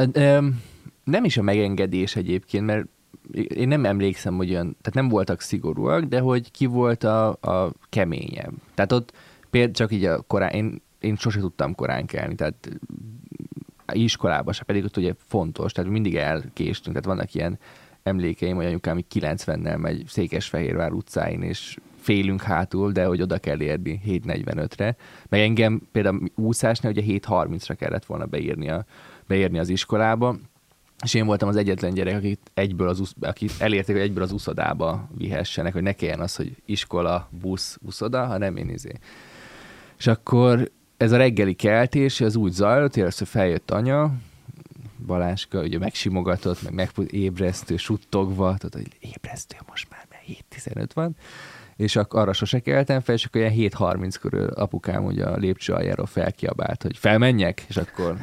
[1.03, 2.85] Nem is a megengedés egyébként, mert
[3.31, 7.73] én nem emlékszem, hogy olyan, tehát nem voltak szigorúak, de hogy ki volt a, a
[7.89, 8.53] keményebb.
[8.73, 9.13] Tehát ott
[9.49, 12.69] például csak így a korán, én, én sose tudtam korán kelni, tehát
[13.93, 17.59] iskolába se, pedig ott ugye fontos, tehát mindig elkéstünk, tehát vannak ilyen
[18.03, 23.61] emlékeim, hogy anyukám így 90-nel megy Székesfehérvár utcáin, és félünk hátul, de hogy oda kell
[23.61, 24.95] érni 7.45-re.
[25.29, 28.85] Meg engem például úszásnál ugye 7.30-ra kellett volna beírni, a,
[29.27, 30.35] beírni az iskolába,
[31.03, 34.31] és én voltam az egyetlen gyerek, akit egyből az, usz- akit elérték, hogy egyből az
[34.31, 38.91] uszodába vihessenek, hogy ne kelljen az, hogy iskola, busz, uszoda, hanem én izé.
[39.97, 44.13] És akkor ez a reggeli keltés, az úgy zajlott, először feljött anya,
[45.05, 50.43] Baláska, ugye megsimogatott, meg megébresztő, suttogva, tehát hogy ébresztő most már, mert
[50.75, 51.15] 7-15 van,
[51.75, 55.73] és akkor arra sose keltem fel, és akkor ilyen 7.30 körül apukám ugye a lépcső
[55.73, 58.15] aljáról felkiabált, hogy felmenjek, és akkor,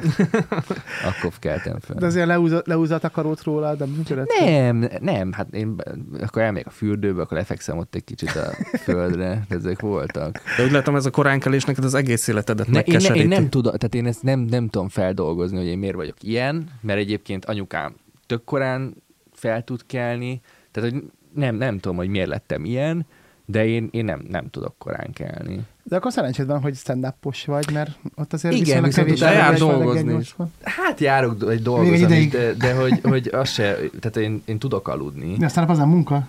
[1.09, 1.95] akkor keltem fel.
[1.95, 4.27] De azért leúza, leúza a takarót róla, de működött?
[4.39, 5.75] Nem, nem, hát én
[6.21, 8.51] akkor elmegyek a fürdőbe, akkor lefekszem ott egy kicsit a
[8.83, 10.39] földre, ezek voltak.
[10.57, 13.49] De úgy látom, ez a koránkelés neked az egész életedet ne, én, ne, én, nem
[13.49, 17.45] tudom, tehát én ezt nem, nem tudom feldolgozni, hogy én miért vagyok ilyen, mert egyébként
[17.45, 18.95] anyukám tök korán
[19.33, 23.05] fel tud kelni, tehát hogy nem, nem tudom, hogy miért lettem ilyen,
[23.51, 25.59] de én, én nem, nem tudok korán kelni.
[25.83, 27.13] De akkor szerencséd van, hogy stand
[27.45, 30.35] vagy, mert ott azért Igen, viszont kevés jár dolgozni is.
[30.63, 34.87] Hát járok egy dolgozom is, de, de hogy, hogy az se, tehát én, én tudok
[34.87, 35.35] aludni.
[35.37, 36.27] De aztán az nem munka.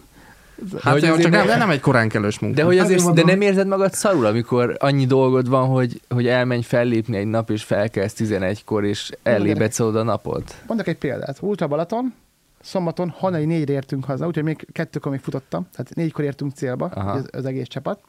[0.82, 2.56] Hát hogy csak nem, nem egy koránkelős munka.
[2.56, 6.62] De, hogy azért, de nem érzed magad szarul, amikor annyi dolgod van, hogy, hogy elmenj
[6.62, 10.62] fellépni egy nap, és felkelsz 11-kor, és ellébedsz oda a napot?
[10.66, 11.38] Mondok egy példát.
[11.40, 12.14] Ultra Balaton,
[12.60, 17.28] szombaton hanai négyre értünk haza, úgyhogy még kettőkor még futottam, tehát négykor értünk célba, az,
[17.32, 18.00] az egész csapat.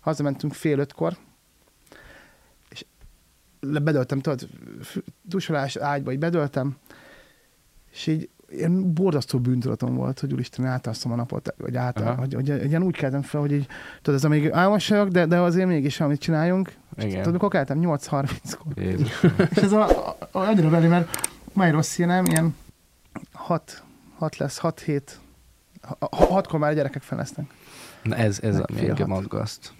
[0.00, 1.16] Hazamentünk fél ötkor,
[2.70, 2.84] és
[3.60, 4.48] bedöltem, tudod,
[5.22, 6.76] dusolás ágyba, így bedöltem,
[7.92, 12.48] és így ilyen borzasztó bűntudatom volt, hogy úristen, átalszom a napot, vagy által, hogy, hogy,
[12.48, 13.66] hogy, ilyen úgy keltem fel, hogy így,
[14.02, 16.72] tudod, ez a még álmos vagyok, de, de azért mégis, amit csináljunk.
[16.96, 17.16] Igen.
[17.16, 17.78] Tudod, mikor keltem?
[17.80, 18.82] 8.30-kor.
[19.50, 21.08] és ez a, a, a, annyira belé, mert
[21.52, 22.54] már rossz nem, ilyen
[23.32, 23.82] 6,
[24.24, 25.18] 6 lesz, 6 hét,
[26.00, 27.46] 6-kor már a gyerekek fel lesznek.
[28.02, 29.72] Na ez, ez ami engem aggaszt.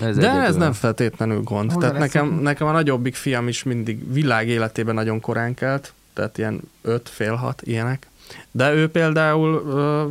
[0.00, 1.72] Ez De ez nem feltétlenül gond.
[1.72, 6.38] Hol tehát nekem, nekem a nagyobbik fiam is mindig világ életében nagyon korán kelt, tehát
[6.38, 8.06] ilyen 5, fél 6 ilyenek.
[8.50, 10.08] De ő például ö,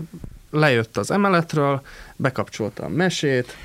[0.57, 1.81] lejött az emeletről,
[2.15, 3.55] bekapcsolta a mesét,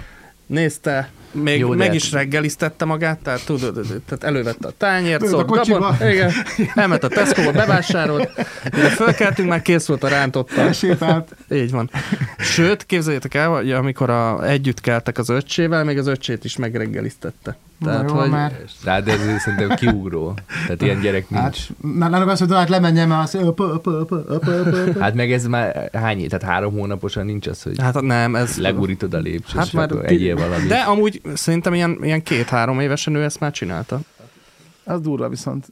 [0.47, 3.75] nézte, még Jó, meg is reggeliztette magát, tehát tudod,
[4.07, 6.33] tehát elővette a tányért, szólt gabon, igen,
[6.75, 8.31] elment a Tesco-ba, bevásárolt,
[8.73, 10.63] mire fölkeltünk, már kész volt a rántotta.
[11.51, 11.91] Így van.
[12.39, 17.57] Sőt, képzeljétek el, hogy amikor a, együtt keltek az öccsével, még az öccsét is megreggeliztette.
[17.81, 18.31] Tehát, jó, hogy...
[18.31, 18.61] már.
[18.85, 20.35] Rád ez szerintem kiugró.
[20.67, 21.43] Tehát ilyen gyerek nincs.
[21.43, 23.39] Hát, nálunk azt mondom, hát lemenjem, mert az...
[25.01, 28.57] Hát meg ez már hány Tehát három hónaposan nincs az, hogy hát nem, ez...
[28.57, 30.67] legurítod a lépcsőt, hát már egyél valami.
[30.67, 34.01] De amúgy szerintem ilyen, ilyen két-három évesen ő ezt már csinálta.
[34.85, 35.67] Az durva viszont.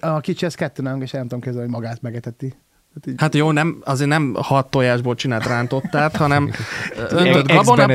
[0.00, 2.54] A kicsi, ez kettő nem, és nem tudom kezdeni, hogy magát megeteti.
[2.94, 3.14] Hát, így...
[3.16, 6.50] hát jó, nem, azért nem hat tojásból csinált rántottát, hanem
[7.08, 7.88] öntött gabona,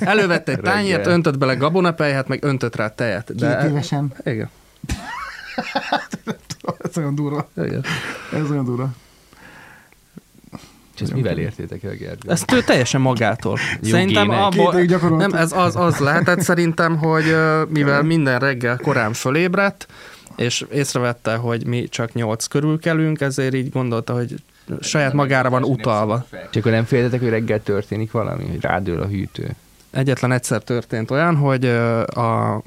[0.00, 3.34] elővette egy tányért, öntött bele gabonapelyhet, meg öntött rá tejet.
[3.34, 3.56] De...
[3.60, 4.12] Két évesen?
[4.24, 4.50] Igen.
[6.78, 7.48] ez olyan durva.
[7.56, 7.84] Igen.
[8.32, 8.90] Ez olyan durva.
[10.94, 12.30] És ezt mivel értétek el, Gergő?
[12.30, 13.58] Ezt ő teljesen magától.
[13.82, 14.74] Szerintem abból,
[15.16, 17.36] nem, ez az, az lehetett szerintem, hogy
[17.68, 19.86] mivel minden reggel korán fölébredt,
[20.36, 24.34] és észrevette, hogy mi csak nyolc körül kelünk, ezért így gondolta, hogy
[24.80, 26.26] saját magára van utalva.
[26.30, 29.50] Csak akkor nem féltetek, hogy reggel történik valami, hogy rádől a hűtő?
[29.90, 31.64] Egyetlen egyszer történt olyan, hogy
[32.04, 32.62] a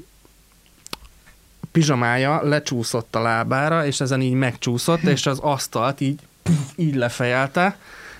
[1.72, 6.20] pizsamája lecsúszott a lábára, és ezen így megcsúszott, és az asztalt így,
[6.76, 7.76] így lefejelte,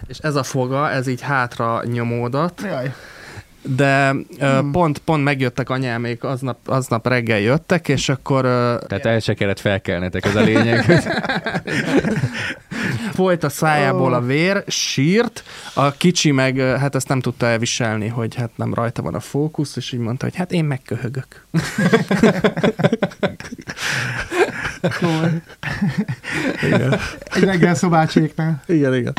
[0.07, 2.61] és ez a foga, ez így hátra nyomódott.
[2.61, 2.95] Jaj
[3.65, 4.71] de hmm.
[4.71, 8.43] pont, pont megjöttek anyámék, aznap, aznap reggel jöttek, és akkor...
[8.87, 10.85] Tehát el se kellett felkelnetek, ez a lényeg.
[13.15, 15.43] Folyt a szájából a vér, sírt,
[15.75, 19.77] a kicsi meg hát ezt nem tudta elviselni, hogy hát nem rajta van a fókusz,
[19.77, 21.45] és így mondta, hogy hát én megköhögök.
[26.63, 26.99] igen.
[27.35, 28.63] Egy reggel szobácséknál.
[28.67, 29.13] Igen, igen.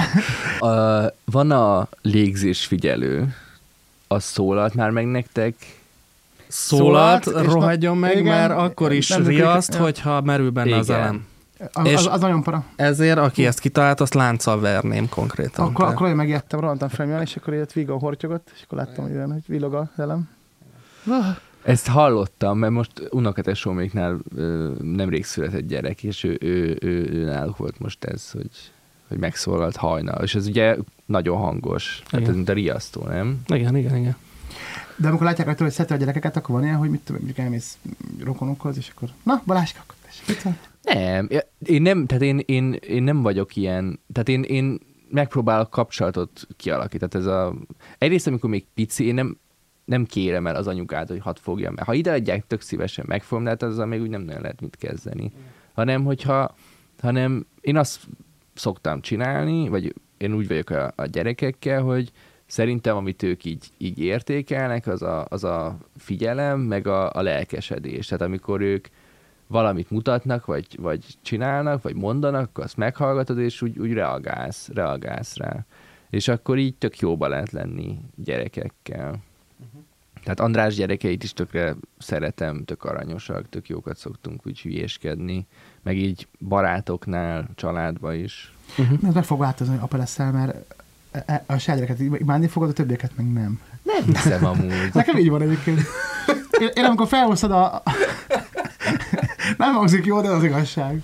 [0.59, 3.35] Uh, van a légzés figyelő,
[4.07, 5.55] az szólalt már meg nektek?
[6.47, 9.81] Szólalt, szólalt rohadjon meg, igen, mert akkor is riaszt, ja.
[9.81, 10.79] hogyha merül benne igen.
[10.79, 11.25] az elem.
[11.73, 12.65] Az, és az, az nagyon para.
[12.75, 15.65] Ezért, aki ezt kitalált, azt lánccal verném konkrétan.
[15.65, 19.15] Akkor, akkor én megijedtem, rohantam fel, és akkor jött Vigo hortyogot, és akkor láttam, hogy,
[19.15, 20.29] olyan, hogy villog a elem.
[21.63, 24.17] Ezt hallottam, mert most unokatesóméknál
[24.81, 28.49] nemrég született gyerek, és ő, ő, ő, ő náluk volt most ez, hogy
[29.07, 33.41] hogy megszólalt hajnal, és ez ugye nagyon hangos, tehát ez mint a riasztó, nem?
[33.47, 34.15] Igen, igen, igen.
[34.97, 37.45] De amikor látják rajta, hogy szedte a gyerekeket, akkor van ilyen, hogy mit tudom, mondjuk
[37.45, 37.77] elmész
[38.23, 39.95] rokonokhoz, és akkor, na, Baláska, akkor
[40.83, 41.27] Nem,
[41.65, 47.11] én nem, tehát én, én, én nem vagyok ilyen, tehát én, én megpróbálok kapcsolatot kialakítani.
[47.11, 47.53] Tehát ez a,
[47.97, 49.37] egyrészt, amikor még pici, én nem,
[49.85, 53.43] nem kérem el az anyukát, hogy hat fogjam mert Ha ide adják, tök szívesen megfogom,
[53.43, 55.31] de hát azzal még úgy nem nagyon lehet mit kezdeni.
[55.73, 56.55] Hanem, hogyha,
[57.01, 57.99] hanem én azt
[58.55, 62.11] szoktam csinálni, vagy én úgy vagyok a, a gyerekekkel, hogy
[62.45, 68.07] Szerintem, amit ők így, így értékelnek, az a, az a figyelem, meg a, a lelkesedés.
[68.07, 68.87] Tehát amikor ők
[69.47, 75.65] valamit mutatnak, vagy, vagy csinálnak, vagy mondanak, azt meghallgatod, és úgy, úgy reagálsz, reagálsz rá.
[76.09, 79.07] És akkor így tök jóba lehet lenni gyerekekkel.
[79.07, 79.83] Uh-huh.
[80.25, 85.47] Tehát András gyerekeit is tökre szeretem, tök aranyosak, tök jókat szoktunk úgy hülyéskedni,
[85.83, 88.53] meg így barátoknál, családba is.
[88.77, 88.99] Uh-huh.
[89.07, 90.55] Ez meg fog változni, hogy apa leszel, mert
[91.11, 93.59] e- e- a saját imádni fogod, a többieket meg nem.
[93.83, 94.89] Nem hiszem amúgy.
[94.93, 95.81] Nekem így van egyébként.
[96.59, 97.83] Én, én amikor felhoztad a...
[99.57, 101.01] Nem hangzik jó, de az igazság.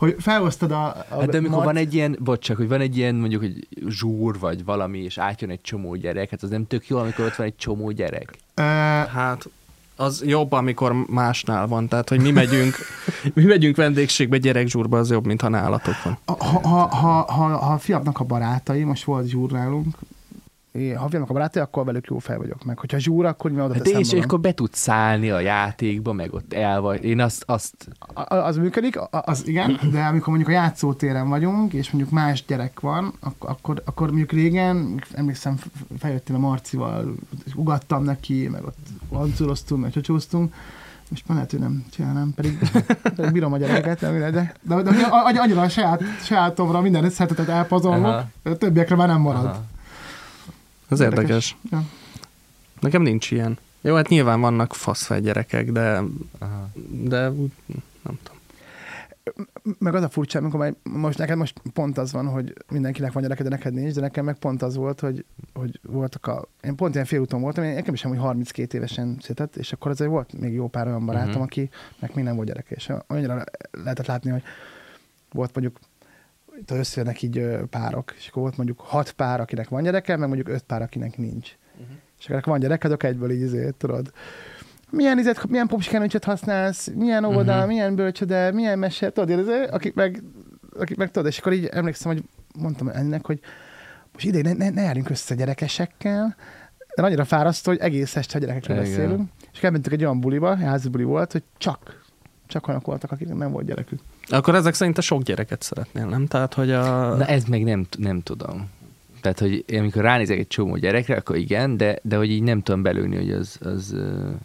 [0.00, 0.86] Hogy felhoztad a...
[0.86, 1.64] a hát de amikor mat...
[1.64, 5.18] van egy ilyen, bocs, csak, hogy van egy ilyen mondjuk egy zsúr, vagy valami, és
[5.18, 8.38] átjön egy csomó gyerek, hát az nem tök jó, amikor ott van egy csomó gyerek.
[8.56, 8.64] Uh,
[9.08, 9.48] hát
[9.96, 11.88] az jobb, amikor másnál van.
[11.88, 12.76] Tehát, hogy mi megyünk,
[13.34, 16.18] mi megyünk vendégségbe gyerekzsúrba, az jobb, mint ha nálatok van.
[16.24, 19.96] Ha, ha, ha, ha, ha a fiamnak a barátai, most volt zsúr nálunk,
[20.72, 22.64] ha vannak a barátai, akkor velük jó fel vagyok.
[22.64, 26.34] Meg hogyha zsúr, akkor mi oda hát és akkor be tudsz szállni a játékba, meg
[26.34, 27.04] ott el vagy.
[27.04, 27.42] Én azt...
[27.46, 27.88] azt...
[28.14, 32.80] A, az működik, az igen, de amikor mondjuk a játszótéren vagyunk, és mondjuk más gyerek
[32.80, 35.58] van, akkor, akkor, akkor mondjuk régen, emlékszem,
[35.98, 40.54] feljöttél a Marcival, és ugattam neki, meg ott lancuroztunk, meg csocsóztunk,
[41.08, 42.58] most már lehet, hogy nem csinálnám, pedig,
[43.16, 45.06] pedig bírom a gyereket, de, de, de, de, de
[45.40, 49.44] annyira a saját, sajátomra minden szeretetet elpazolok, a többiekre már nem marad.
[49.44, 49.64] Aha.
[50.90, 51.22] Ez érdekes.
[51.22, 51.56] érdekes.
[51.70, 51.82] Ja.
[52.80, 53.58] Nekem nincs ilyen.
[53.80, 56.02] Jó, hát nyilván vannak faszfej gyerekek, de,
[56.38, 56.70] Aha.
[56.88, 57.20] de
[58.02, 58.38] nem tudom.
[59.78, 63.22] Meg az a furcsa, amikor majd, most neked most pont az van, hogy mindenkinek van
[63.22, 65.24] gyereke, de neked nincs, de nekem meg pont az volt, hogy,
[65.54, 66.48] hogy voltak a...
[66.62, 70.10] Én pont ilyen félúton voltam, én nekem is hogy 32 évesen született, és akkor azért
[70.10, 71.42] volt még jó pár olyan barátom, uh-huh.
[71.42, 74.42] aki meg még nem volt gyereke, és annyira lehetett látni, hogy
[75.32, 75.78] volt mondjuk
[76.66, 80.62] összejönnek így párok, és akkor volt mondjuk hat pár, akinek van gyereke, meg mondjuk öt
[80.62, 81.56] pár, akinek nincs.
[81.72, 81.96] Uh-huh.
[82.18, 84.12] És akkor van gyerek, azok egyből így azért, tudod.
[84.90, 87.68] Milyen, izet, milyen popsikenőcsöt használsz, milyen óvoda, uh-huh.
[87.68, 90.22] milyen bölcsöde, milyen mese, tudod, azért, akik meg,
[90.78, 92.22] akik meg tudod, és akkor így emlékszem, hogy
[92.58, 93.40] mondtam ennek, hogy
[94.12, 96.36] most ide ne, ne, ne járjunk össze gyerekesekkel,
[96.94, 98.88] de annyira fárasztó, hogy egész este a gyerekekről Igen.
[98.88, 99.30] beszélünk.
[99.52, 102.04] És elmentünk egy olyan buliba, házi buli volt, hogy csak,
[102.46, 104.00] csak olyanok voltak, akik nem volt gyerekük.
[104.30, 106.26] Akkor ezek szerint a sok gyereket szeretnél, nem?
[106.26, 107.14] Tehát, hogy a...
[107.14, 108.68] Na ez még nem, nem tudom.
[109.20, 112.82] Tehát, hogy amikor ránézek egy csomó gyerekre, akkor igen, de, de hogy így nem tudom
[112.82, 113.96] belőni, hogy az, az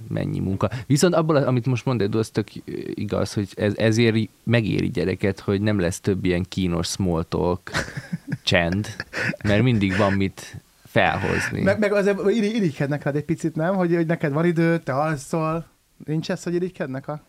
[0.08, 0.69] mennyi munka.
[0.88, 2.48] Viszont abból, amit most mondod, az tök
[2.93, 7.62] igaz, hogy ez, ezért megéri gyereket, hogy nem lesz több ilyen kínos small talk
[8.43, 8.95] csend,
[9.43, 11.62] mert mindig van mit felhozni.
[11.62, 13.76] Meg, meg azért irigykednek rád egy picit, nem?
[13.76, 15.65] Hogy, hogy neked van idő, te alszol.
[16.06, 17.24] Nincs ez, hogy irigykednek a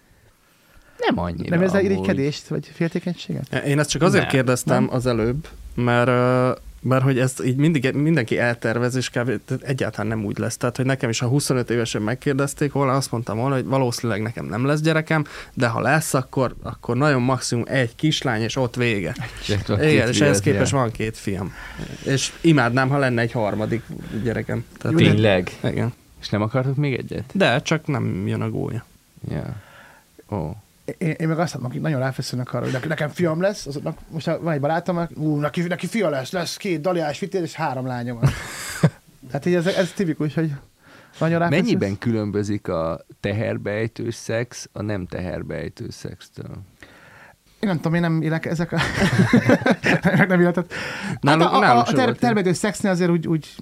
[0.99, 1.57] nem annyira.
[1.57, 3.55] Nem ez irigykedést, vagy féltékenységet?
[3.67, 4.33] Én ezt csak azért nem.
[4.33, 4.95] kérdeztem nem.
[4.95, 6.11] az előbb, mert
[6.87, 9.31] mert hogy ezt így mindig, mindenki eltervez, és kb.
[9.61, 10.57] egyáltalán nem úgy lesz.
[10.57, 14.47] Tehát, hogy nekem is, ha 25 évesen megkérdezték volna, azt mondtam volna, hogy valószínűleg nekem
[14.47, 19.15] nem lesz gyerekem, de ha lesz, akkor, akkor nagyon maximum egy kislány, és ott vége.
[19.69, 21.53] Igen, és ehhez képest van két fiam.
[22.05, 23.83] És imádnám, ha lenne egy harmadik
[24.23, 24.65] gyerekem.
[24.79, 25.59] Tehát Tényleg?
[25.65, 25.93] Igen.
[26.21, 27.25] És nem akartok még egyet?
[27.33, 28.85] De, csak nem jön a gólya.
[29.29, 29.57] Ja.
[30.31, 30.37] Ó.
[30.37, 30.57] Oh
[30.99, 34.27] én, én meg azt látom, akik nagyon ráfeszülnek arra, hogy nekem fiam lesz, azoknak most
[34.27, 38.19] van egy barátom, ú, neki, neki fia lesz, lesz két daliás fitér és három lányom
[38.21, 38.31] van.
[39.27, 40.53] Tehát így ez, ez tipikus, hogy
[41.19, 41.65] nagyon ráfeszülsz.
[41.65, 46.51] Mennyiben különbözik a teherbejtő szex a nem teherbejtő szextől?
[47.61, 48.79] Én nem tudom, én nem élek ezek a...
[50.29, 50.73] nem életet.
[51.23, 53.55] Hát a, a, a, a ter- szexnél azért úgy, úgy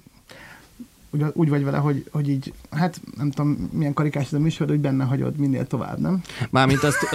[1.15, 4.67] úgy, úgy vagy vele, hogy, hogy így, hát nem tudom, milyen karikás ez a műsor,
[4.67, 6.21] hogy benne hagyod minél tovább, nem?
[6.49, 6.97] Mármint azt...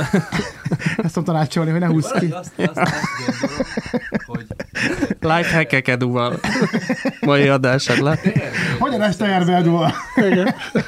[0.97, 2.27] Ezt tudom tanácsolni, hogy ne húzz ki.
[2.27, 2.91] Azt, azt, azt
[3.37, 3.67] gondolom,
[5.21, 6.41] Lifehack eduval.
[7.21, 8.19] Mai adásod le.
[8.79, 9.93] Hogyan ezt teherbe eduval?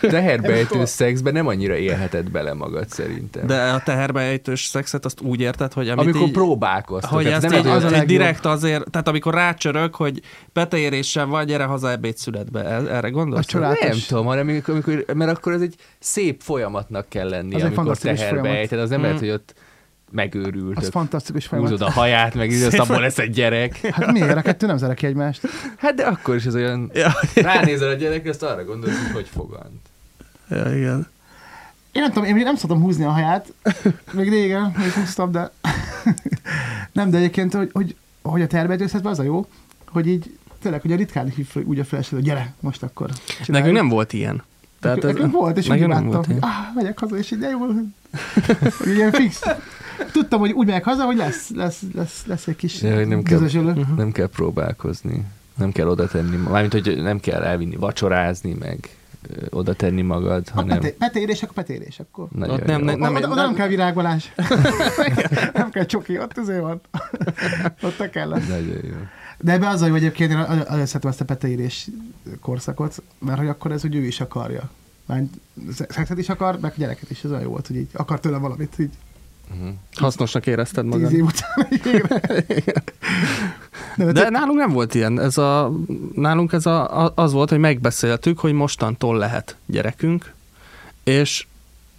[0.01, 3.47] Teherbeejtő szexben nem annyira élheted bele magad szerintem.
[3.47, 7.11] De a teherbeejtős szexet azt úgy érted, hogy amit Amikor így, próbálkoztok.
[7.11, 10.21] Hogy ezt nem így, az, az direkt azért, tehát amikor rácsörök, hogy
[10.53, 12.65] beteéréssel vagy, gyere haza ebédszületbe.
[12.91, 13.53] Erre gondolsz?
[13.53, 13.75] Nem
[14.09, 18.49] tudom, hanem amikor, amikor, mert akkor ez egy szép folyamatnak kell lenni, az amikor teherbe
[18.49, 18.79] ejted.
[18.79, 19.03] Az nem mm.
[19.03, 19.55] lehet, hogy ott
[20.13, 20.79] megőrült.
[20.79, 21.71] Az fantasztikus folyamat.
[21.71, 23.77] Húzod a haját, meg így abból lesz egy gyerek.
[23.77, 24.37] Hát miért?
[24.37, 25.49] A kettő nem zárja ki egymást.
[25.77, 26.91] Hát de akkor is ez olyan...
[26.95, 27.13] Ja.
[27.35, 29.81] Ránézel a gyerek, azt arra gondolsz, hogy hogy fogant.
[30.49, 31.09] Ja, igen.
[31.93, 33.53] Én nem tudom, én még nem szoktam húzni a haját.
[34.13, 35.51] Még régen, még húztam, de...
[36.93, 39.47] nem, de egyébként, hogy, hogy, hogy a tervetőszetben az a jó,
[39.87, 43.49] hogy így tényleg, hogy a ritkán hív úgy a feleség, hogy gyere, most akkor csináljuk.
[43.49, 44.43] Nekünk nem volt ilyen.
[44.81, 47.59] Tehát nekünk, ez, volt, és úgy láttam, hogy ah, megyek haza, és így de jó,
[48.79, 49.41] hogy ilyen fix.
[50.13, 53.39] Tudtam, hogy úgy megyek haza, hogy lesz, lesz, lesz, lesz egy kis ja, nem kell,
[53.39, 53.97] uh-huh.
[53.97, 55.25] nem kell próbálkozni.
[55.55, 58.97] Nem kell oda tenni, mármint, hogy nem kell elvinni vacsorázni, meg
[59.51, 62.27] oda tenni magad, A hanem peté, petérés, akkor petérés, akkor.
[62.33, 62.85] nagyon Ott nem- jó.
[62.85, 64.33] nem- Nem, oda, oda nem nem- kell virágolás.
[65.55, 66.81] nem kell csoki, ott azért van.
[67.83, 68.29] ott te kell.
[68.29, 68.95] Nagyon jó.
[69.41, 71.89] De ebbe az, a jó egyébként én nagyon szeretem ezt a peteírés
[72.41, 74.71] korszakot, mert hogy akkor ez, hogy ő is akarja.
[75.07, 75.23] Már
[75.89, 78.75] szexet is akar, meg gyereket is, ez olyan jó volt, hogy így akar tőle valamit,
[78.79, 78.91] így
[79.51, 79.75] Uh-huh.
[79.95, 81.13] Hasznosnak érezted tíz magad.
[81.13, 81.69] év után.
[83.97, 85.21] Nem, De nálunk nem volt ilyen.
[85.21, 85.73] Ez a,
[86.15, 90.33] nálunk ez a, az volt, hogy megbeszéltük, hogy mostantól lehet gyerekünk,
[91.05, 91.47] és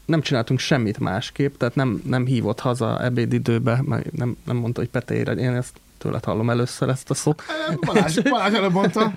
[0.05, 5.31] nem csináltunk semmit másképp, tehát nem, nem hívott haza ebédidőbe, nem, nem mondta, hogy petéire,
[5.31, 7.43] én ezt tőled hallom először ezt a szót.
[7.85, 9.13] Balázs, Balázs előbb mondta.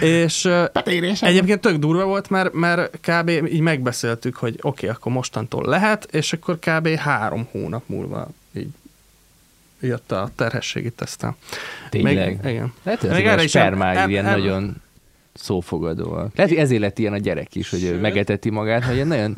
[0.00, 1.22] És ö, Petérés.
[1.22, 3.28] egyébként tök durva volt, mert, mert kb.
[3.28, 6.88] így megbeszéltük, hogy oké, okay, akkor mostantól lehet, és akkor kb.
[6.88, 8.68] három hónap múlva így
[9.80, 11.36] jött a terhességi tesztem.
[11.90, 12.14] Tényleg.
[12.42, 12.72] Meg, igen.
[12.82, 14.82] Lehet, hogy Még erre a is spermáid em- ilyen em- nagyon
[15.34, 16.36] szófogadóak.
[16.36, 19.36] Lehet, hogy ezért lett ilyen a gyerek is, hogy ő megeteti magát, hogy ilyen nagyon...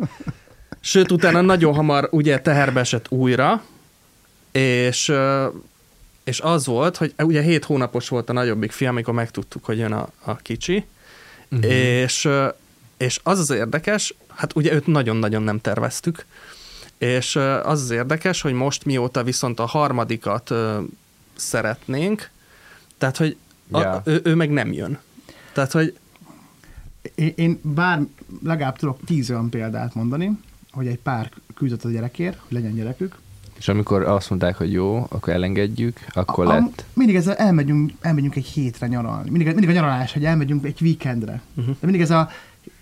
[0.80, 3.62] Sőt, utána nagyon hamar ugye teherbe esett újra,
[4.52, 5.12] és,
[6.30, 9.92] és az volt, hogy ugye hét hónapos volt a nagyobbik fia, amikor megtudtuk, hogy jön
[9.92, 10.84] a, a kicsi,
[11.50, 11.70] uh-huh.
[11.70, 12.48] és, ö,
[12.96, 16.26] és az az érdekes, hát ugye őt nagyon-nagyon nem terveztük,
[16.98, 20.54] és ö, az az érdekes, hogy most mióta viszont a harmadikat
[21.36, 22.30] szeretnénk,
[22.98, 23.36] tehát, hogy
[23.70, 24.02] a, Ja.
[24.04, 24.98] ő, ő meg nem jön.
[25.52, 25.96] Tehát, hogy
[27.14, 28.00] Én, én bár
[28.42, 30.30] legalább tudok tíz olyan példát mondani,
[30.70, 33.16] hogy egy pár küzdött a gyerekért, hogy legyen gyerekük.
[33.60, 36.84] És amikor azt mondták, hogy jó, akkor elengedjük, akkor A- lett.
[36.92, 39.30] mindig ezzel elmegyünk, elmegyünk egy hétre nyaralni.
[39.30, 41.40] Mindig, mindig a nyaralás, hogy elmegyünk egy weekendre.
[41.54, 41.74] Uh-huh.
[41.80, 42.30] De mindig ez a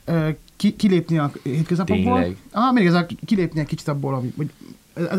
[0.04, 2.14] ö, ki, kilépni a hétköznapokból.
[2.14, 2.36] Tényleg?
[2.50, 4.50] Ah, mindig ez a kilépni egy kicsit abból, ami, hogy,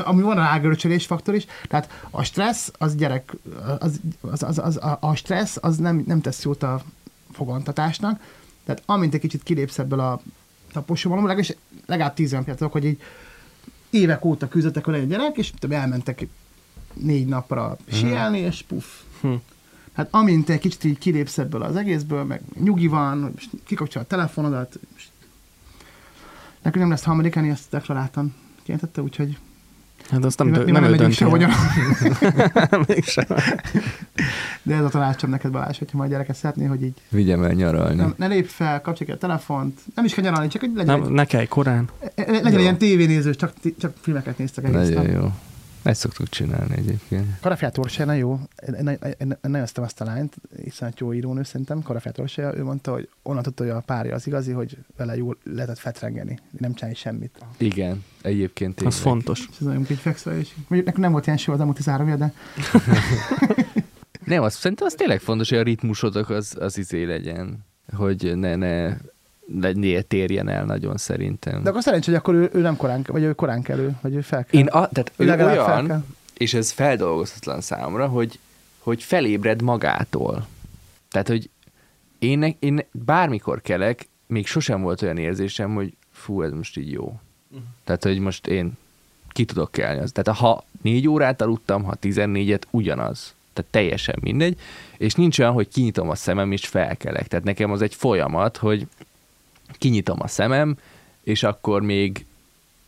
[0.04, 1.46] ami van a rágörcsölés faktor is.
[1.68, 3.36] Tehát a stressz, az gyerek,
[3.80, 6.82] az, az, az, az, a, a stressz, az nem, nem tesz jót a
[7.32, 8.22] fogantatásnak.
[8.66, 10.22] Tehát amint egy kicsit kilépsz ebből a
[10.72, 13.02] taposóban, legalább, legalább tíz olyan például, hogy így
[13.90, 16.28] évek óta küzdöttek, hogy legyen gyerek, és tudom, elmentek
[16.94, 18.86] négy napra síelni, és puff.
[19.22, 19.34] Hm.
[19.94, 24.06] Hát amint egy kicsit így kilépsz ebből az egészből, meg nyugi van, és kikapcsol a
[24.06, 25.08] telefonodat, és
[26.62, 29.38] nekünk nem lesz harmadikán, én ezt deklaráltan kénytette, úgyhogy
[30.10, 31.14] hát azt nem, mi nem ő megyünk.
[32.88, 33.26] Mégsem.
[34.64, 37.96] De ez a tanácsom neked Balázs, hogyha majd gyereket szeretné, hogy így Vigyem el nyaralni.
[37.96, 41.12] nem, ne lép fel, kapcsolj a telefont, nem is kell nyaralni, csak hogy legyen, Nem,
[41.14, 41.90] ne kelj korán.
[42.16, 42.60] egy, legyen Jó.
[42.60, 45.06] ilyen tévénézős, csak, csak filmeket néztek egész nap.
[45.08, 45.32] jó.
[45.84, 47.40] Ezt szoktuk csinálni egyébként.
[47.40, 48.40] Karafját nagyon jó.
[49.20, 53.10] Én, nagyon ezt azt a lányt, iszonyat jó írónő szerintem, Karafját Orsolya, ő mondta, hogy
[53.24, 57.38] onnan tudta, hogy a párja az igazi, hogy vele jól lehetett fetrengeni, nem csinálni semmit.
[57.58, 58.94] Igen, egyébként tényleg.
[58.94, 59.48] Az fontos.
[59.60, 62.18] Ez nagyon így fekszve, és mondjuk nekünk nem volt ilyen soha az elmúlt 13 év,
[62.18, 62.34] de
[64.30, 67.66] Nem, az, szerintem az tényleg fontos, hogy a ritmusotok az, az izé legyen,
[67.96, 68.98] hogy ne, ne
[70.08, 71.64] térjen el nagyon szerintem.
[71.64, 74.22] De akkor szerencsé, hogy akkor ő, ő nem korán, vagy ő korán kelő, vagy ő
[74.22, 74.60] fel kell.
[74.60, 76.04] Én a, tehát Ő ő legalább fel olyan, kell.
[76.38, 78.40] és ez feldolgozhatatlan számomra, hogy,
[78.80, 80.48] hogy felébred magától.
[81.12, 81.50] Tehát, hogy
[82.20, 87.20] én, én bármikor kelek, még sosem volt olyan érzésem, hogy fú, ez most így jó.
[87.50, 87.68] Uh-huh.
[87.84, 88.72] Tehát, hogy most én
[89.30, 90.00] ki tudok kelni.
[90.00, 90.12] Az.
[90.12, 93.34] Tehát ha négy órát aludtam, ha tizennégyet, ugyanaz.
[93.54, 94.60] Tehát teljesen mindegy.
[94.98, 97.28] És nincs olyan, hogy kinyitom a szemem és felkelek.
[97.28, 98.88] Tehát nekem az egy folyamat, hogy
[99.78, 100.78] kinyitom a szemem,
[101.24, 102.26] és akkor még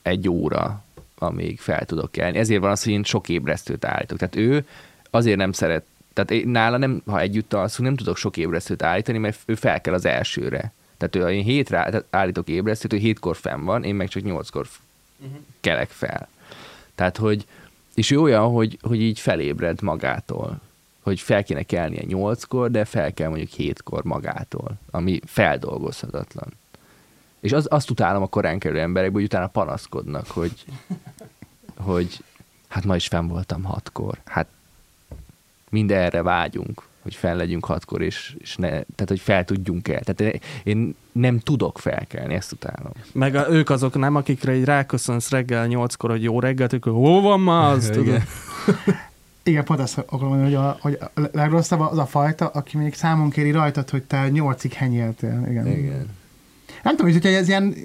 [0.01, 0.83] egy óra,
[1.17, 2.37] amíg fel tudok kelni.
[2.37, 4.17] Ezért van az, hogy én sok ébresztőt állítok.
[4.17, 4.67] Tehát ő
[5.09, 9.17] azért nem szeret, tehát én, nála nem, ha együtt alszunk, nem tudok sok ébresztőt állítani,
[9.17, 10.73] mert ő fel kell az elsőre.
[10.97, 14.67] Tehát ő, én hétre áll- állítok ébresztőt, ő hétkor fenn van, én meg csak nyolckor
[15.19, 15.39] uh-huh.
[15.59, 16.27] kelek fel.
[16.95, 17.45] Tehát, hogy,
[17.95, 20.61] és ő olyan, hogy, hogy így felébred magától.
[21.01, 26.53] Hogy fel kéne kelnie nyolckor, de fel kell mondjuk hétkor magától, ami feldolgozhatatlan.
[27.41, 30.65] És az, azt utálom a korán kerülő emberekből, hogy utána panaszkodnak, hogy,
[31.77, 32.23] hogy
[32.67, 34.17] hát ma is fenn voltam hatkor.
[34.25, 34.47] Hát
[35.69, 40.01] mind erre vágyunk, hogy fel legyünk hatkor, és, és ne, tehát hogy fel tudjunk el.
[40.01, 42.91] Tehát én nem tudok felkelni, ezt utálom.
[43.11, 47.21] Meg a, ők azok nem, akikre így ráköszönsz reggel nyolckor, hogy jó reggelt, ők hol
[47.21, 48.03] van ma az, Igen.
[48.03, 48.21] tudod?
[49.43, 52.93] Igen, pont azt akarom mondani, hogy a, hogy a legrosszabb az a fajta, aki még
[52.93, 55.45] számon kéri rajtad, hogy te nyolcig henyéltél.
[55.49, 55.67] Igen.
[55.67, 56.19] Igen.
[56.83, 57.75] Nem tudom, hogy ez ilyen,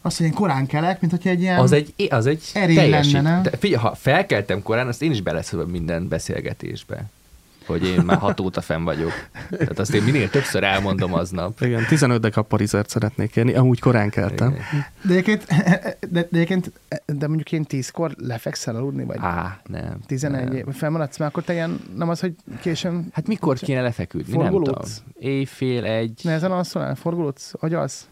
[0.00, 1.58] azt, hogy én korán kelek, mint hogyha egy ilyen...
[1.58, 3.12] Az egy, az egy teljesít.
[3.12, 3.42] lenne, nem?
[3.42, 7.04] De figyelj, ha felkeltem korán, azt én is beleszövöm minden beszélgetésbe.
[7.66, 9.12] hogy én már hat óta fenn vagyok.
[9.50, 11.60] Tehát azt én minél többször elmondom aznap.
[11.60, 14.48] Igen, 15 dekap parizert szeretnék kérni, amúgy korán keltem.
[14.48, 14.64] Igen.
[15.02, 15.44] De egyébként,
[16.00, 16.72] de, de, egyébként,
[17.06, 20.00] de mondjuk én tízkor lefekszel aludni, vagy Á, nem.
[20.06, 20.56] 11 nem.
[20.56, 24.36] év, felmaradsz, mert akkor te ilyen, nem az, hogy későn Hát mikor kéne lefeküdni?
[24.36, 24.74] Nem tudom.
[25.18, 26.20] Éjfél, egy...
[26.22, 28.06] nehezen alszol el, forgolódsz, agyalsz?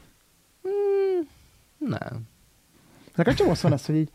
[1.87, 2.22] Nem.
[3.14, 4.11] Nekem csomósz van az, hogy így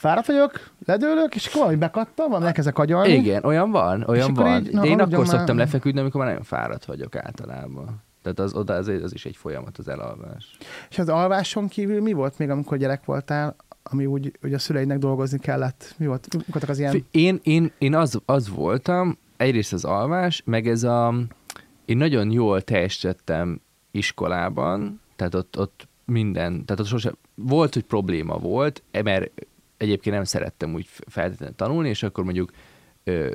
[0.00, 3.12] fáradt vagyok, ledőlök, és akkor valami bekattam, valami elkezdek agyalni.
[3.12, 4.64] Igen, olyan van, olyan van.
[4.64, 5.26] így, na, De én akkor már.
[5.26, 8.02] szoktam lefeküdni, amikor már nagyon fáradt vagyok általában.
[8.22, 10.56] Tehát az, oda, az, az is egy folyamat, az elalvás.
[10.90, 14.98] És az alváson kívül mi volt még, amikor gyerek voltál, ami úgy, hogy a szüleidnek
[14.98, 15.94] dolgozni kellett?
[15.98, 16.34] Mi volt?
[16.36, 17.04] Mik voltak az ilyen...
[17.10, 21.14] Én, én, én az, az voltam, egyrészt az alvás, meg ez a...
[21.84, 28.38] Én nagyon jól teljesítettem iskolában, tehát ott, ott minden, tehát ott sosem, volt, hogy probléma
[28.38, 29.30] volt, mert
[29.76, 32.50] egyébként nem szerettem úgy feltétlenül tanulni, és akkor mondjuk
[33.04, 33.34] ö,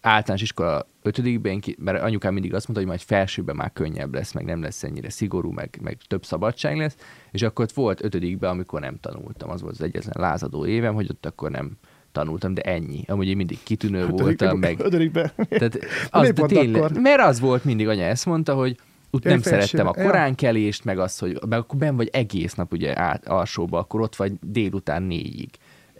[0.00, 4.44] általános iskola ötödikben, mert anyukám mindig azt mondta, hogy majd felsőben már könnyebb lesz, meg
[4.44, 6.96] nem lesz ennyire szigorú, meg, meg több szabadság lesz,
[7.30, 11.06] és akkor ott volt ötödikben, amikor nem tanultam, az volt az egyetlen lázadó évem, hogy
[11.10, 11.70] ott akkor nem
[12.12, 13.04] tanultam, de ennyi.
[13.06, 15.34] Amúgy én mindig kitűnő voltam, meg Ötödikbe.
[15.48, 15.78] tehát
[16.10, 17.00] az, de tényleg, akkor?
[17.00, 18.76] mert az volt mindig, anya ezt mondta, hogy
[19.14, 22.98] úgy nem szerettem a koránkelést, meg azt, hogy meg akkor ben vagy egész nap ugye
[23.00, 25.48] át, alsóba, akkor ott vagy délután négyig.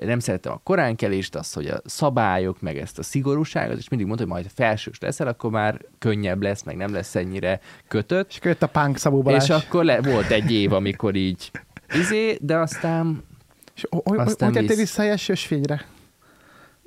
[0.00, 4.24] Nem szerettem a koránkelést, azt, hogy a szabályok, meg ezt a szigorúságot, és mindig mondta,
[4.24, 8.28] hogy majd felsős leszel, akkor már könnyebb lesz, meg nem lesz ennyire kötött.
[8.30, 9.42] És jött a punk Szabó Balázs.
[9.42, 11.50] És akkor le, volt egy év, amikor így
[12.00, 13.24] izé, de aztán
[13.74, 14.96] És hogy, hogy, Aztán hogy tettél visz.
[14.96, 15.84] vissza egy ösvényre?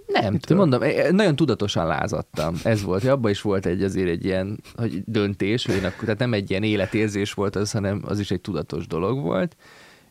[0.08, 0.58] Nem, Mitől?
[0.58, 2.56] mondom, eh, nagyon tudatosan lázadtam.
[2.64, 6.20] Ez volt, abban is volt egy azért egy ilyen hogy döntés, hogy én akkor, tehát
[6.20, 9.56] nem egy ilyen életérzés volt az, hanem az is egy tudatos dolog volt.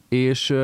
[0.08, 0.54] És,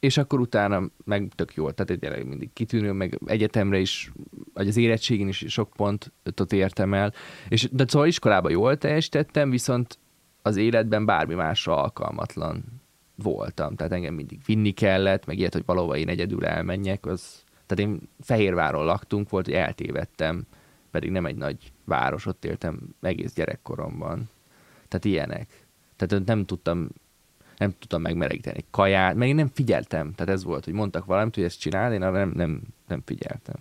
[0.00, 4.12] és akkor utána meg tök jó, tehát tényleg mindig kitűnő, meg egyetemre is,
[4.54, 7.12] vagy az érettségén is sok pontot értem el.
[7.48, 9.98] És, de szóval iskolában jól teljesítettem, viszont
[10.42, 12.64] az életben bármi másra alkalmatlan
[13.14, 13.76] voltam.
[13.76, 17.41] Tehát engem mindig vinni kellett, meg ilyet, hogy valahova én egyedül elmenjek, az,
[17.74, 20.46] tehát én Fehérváron laktunk, volt, hogy eltévedtem,
[20.90, 24.28] pedig nem egy nagy város, ott éltem egész gyerekkoromban.
[24.88, 25.66] Tehát ilyenek.
[25.96, 26.88] Tehát nem tudtam
[27.56, 30.12] nem tudtam megmelegíteni kaját, meg én nem figyeltem.
[30.14, 33.54] Tehát ez volt, hogy mondtak valamit, hogy ezt csinál, én arra nem, nem, nem figyeltem.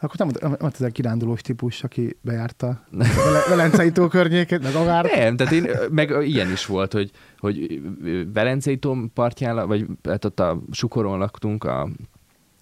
[0.00, 4.74] Akkor nem volt- volt ez a kirándulós típus, aki bejárta Vele- Velencei tó környékét, meg
[4.74, 5.04] Agár.
[5.04, 7.82] Nem, tehát én, meg ilyen is volt, hogy, hogy
[8.32, 11.88] Velencei tó partján, vagy hát ott a Sukoron laktunk, a,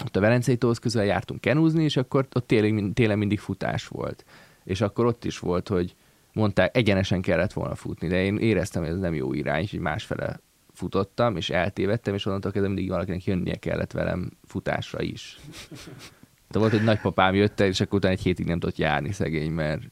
[0.05, 4.25] ott a Velencei tóhoz közel jártunk kenúzni, és akkor ott télen, télen mindig futás volt.
[4.65, 5.95] És akkor ott is volt, hogy
[6.33, 10.41] mondták, egyenesen kellett volna futni, de én éreztem, hogy ez nem jó irány, hogy másfele
[10.73, 15.39] futottam, és eltévedtem, és onnantól kezdve mindig valakinek jönnie kellett velem futásra is.
[16.51, 19.51] De volt, hogy nagypapám jött el, és akkor utána egy hétig nem tudott járni szegény,
[19.51, 19.83] mert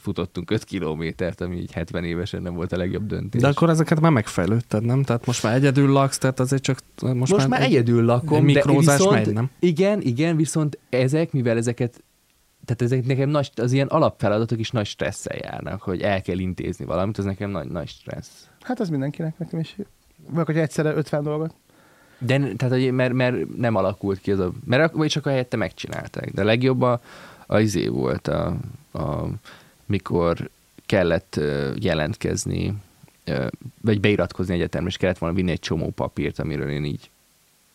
[0.00, 3.40] futottunk 5 kilométert, ami így 70 évesen nem volt a legjobb döntés.
[3.40, 5.02] De akkor ezeket már megfejlődted, nem?
[5.02, 6.78] Tehát most már egyedül laksz, tehát azért csak
[7.14, 9.50] most, most, már egy- egyedül lakom, de mikrózás viszont, megy, nem?
[9.58, 12.02] Igen, igen, viszont ezek, mivel ezeket
[12.64, 16.84] tehát ezek nekem nagy, az ilyen alapfeladatok is nagy stresszel járnak, hogy el kell intézni
[16.84, 18.48] valamit, az nekem nagy, nagy stressz.
[18.60, 19.76] Hát az mindenkinek, nekem is.
[20.30, 21.54] Vagy hogy egyszerre 50 dolgot.
[22.18, 24.52] De tehát, hogy mert, mert nem alakult ki az a...
[24.64, 26.32] Mert vagy csak a helyette megcsinálták.
[26.32, 27.00] De a legjobb a,
[27.46, 28.56] a izé volt, a,
[28.92, 29.26] a,
[29.88, 30.50] mikor
[30.86, 31.40] kellett
[31.74, 32.74] jelentkezni,
[33.80, 37.10] vagy beiratkozni egyetemre, és kellett volna vinni egy csomó papírt, amiről én így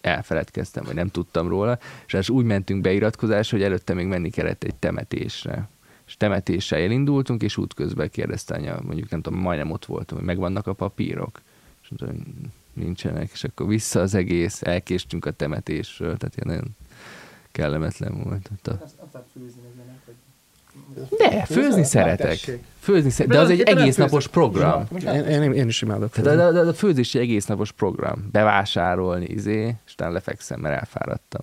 [0.02, 4.64] elfeledkeztem, vagy nem tudtam róla, és az úgy mentünk beiratkozásra, hogy előtte még menni kellett
[4.64, 5.68] egy temetésre.
[6.08, 10.68] És temetéssel elindultunk, és útközben kérdezte anya, mondjuk nem tudom, majdnem ott voltam, hogy megvannak
[10.68, 11.42] a papírok.
[11.82, 12.34] És mondta, hogy
[12.74, 16.76] nincsenek, és akkor vissza az egész, elkéstünk a temetésről, tehát ilyen nagyon
[17.52, 18.50] kellemetlen volt.
[18.52, 18.80] ott A...
[21.18, 22.60] De, főzni szeretek.
[22.80, 24.84] Főzni szeretek, de az egy egész napos program.
[25.06, 26.10] Én, én, én is imádok.
[26.12, 28.30] Tehát a, a, a főzés egy egész napos program.
[28.32, 31.42] Bevásárolni, izé, és utána lefekszem, mert elfáradtam.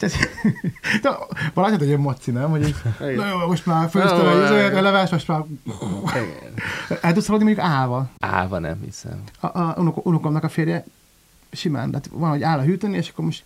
[1.02, 1.10] De
[1.54, 2.50] Balázs, hogy egy moci, nem?
[2.50, 5.42] Hogy így, na jó, most már főztem egy izé, a leves, most már
[7.00, 8.10] el tudsz haladni mondjuk állva.
[8.18, 9.22] Állva nem hiszem.
[9.40, 10.84] A, a unok, unokomnak a férje
[11.52, 13.44] simán, tehát van, hogy áll a hűtőnél, és akkor most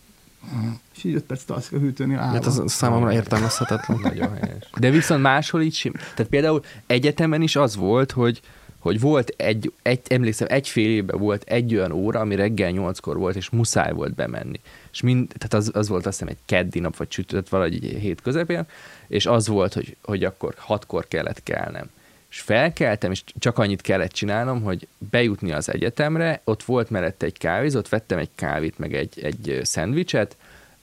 [0.97, 2.33] és így öt percet alszik a hűtőnél állva.
[2.33, 3.99] Hát ez számomra értelmezhetetlen.
[4.03, 4.71] Nagyon helyes.
[4.79, 5.93] De viszont máshol így sim.
[5.93, 8.41] Tehát például egyetemen is az volt, hogy
[8.87, 13.17] hogy volt egy, egy, emlékszem, egy fél évben volt egy olyan óra, ami reggel nyolckor
[13.17, 14.61] volt, és muszáj volt bemenni.
[14.93, 18.21] És mind, tehát az, az volt azt hiszem egy keddi nap, vagy csütört, valahogy hét
[18.21, 18.67] közepén,
[19.09, 21.91] és az volt, hogy, hogy akkor hatkor kellett kelnem.
[22.37, 27.39] És felkeltem, és csak annyit kellett csinálnom, hogy bejutni az egyetemre, ott volt mellette egy
[27.39, 30.37] kávézó, ott vettem egy kávét, meg egy, egy szendvicset,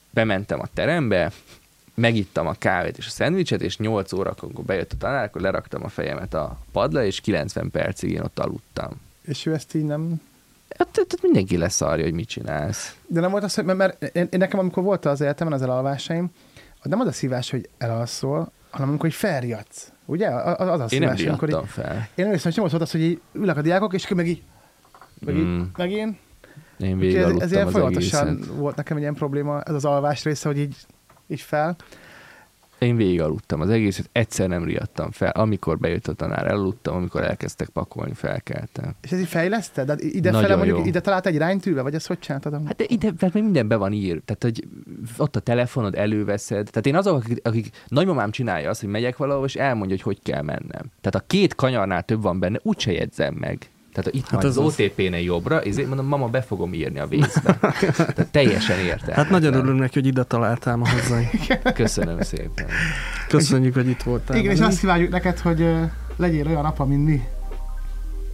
[0.10, 1.32] bementem a terembe,
[1.94, 5.90] megittam a kávét és a szendvicset, és 8 órakor, bejött a tanár, akkor leraktam a
[5.90, 9.02] fejemet a padra, és 90 percig én ott aludtam.
[9.22, 10.22] És ő ezt így nem...
[10.78, 12.96] Hát, tehát mindenki leszarja, hogy mit csinálsz.
[13.08, 15.64] De nem volt az, hogy, mert, mert én, én nekem, amikor volt az életemben az
[15.64, 16.32] elalvásaim,
[16.84, 19.93] nem az a szívás, hogy elalszol, hanem amikor hogy felriadsz.
[20.06, 20.30] Ugye?
[20.30, 22.08] Az, az a Én nem amikor így, fel.
[22.16, 24.42] Én is nyomott volt az, hogy így ülök a diákok, és akkor meg így,
[25.26, 25.62] meg, így, Mm.
[25.78, 26.18] meg én.
[26.80, 28.56] Én végig ez, ez ilyen az folyamatosan egészet.
[28.56, 30.76] volt nekem egy ilyen probléma, ez az alvás része, hogy így,
[31.28, 31.76] így fel.
[32.84, 35.30] Én végig aludtam az egészet, egyszer nem riadtam fel.
[35.30, 38.96] Amikor bejött a tanár, elaludtam, amikor elkezdtek pakolni, felkeltem.
[39.02, 39.88] És ez így fejleszted?
[39.88, 40.86] De ide Nagyon fele mondjuk, jó.
[40.86, 42.62] ide talált egy iránytűve, vagy ezt hogy csináltad?
[42.66, 44.22] Hát de ide mert minden be van ír.
[44.26, 44.68] Tehát, hogy
[45.18, 46.70] ott a telefonod, előveszed.
[46.70, 50.20] Tehát én azok, akik, akik nagymamám csinálja azt, hogy megyek valahol, és elmondja, hogy hogy
[50.24, 50.92] kell mennem.
[51.02, 53.70] Tehát a két kanyarnál több van benne, úgyse jegyzem meg.
[53.94, 54.66] Tehát itt hát az az.
[54.66, 57.58] OTP-nél jobbra, ezért mondom, mama, be fogom írni a vészbe.
[57.96, 59.16] Tehát teljesen értem.
[59.16, 61.30] Hát nagyon örülünk neki, hogy ide találtál ma hozzánk.
[61.74, 62.68] Köszönöm szépen.
[63.28, 64.38] Köszönjük, hogy itt voltál.
[64.38, 65.66] Igen, és azt kívánjuk neked, hogy
[66.16, 67.22] legyél olyan apa, mint mi.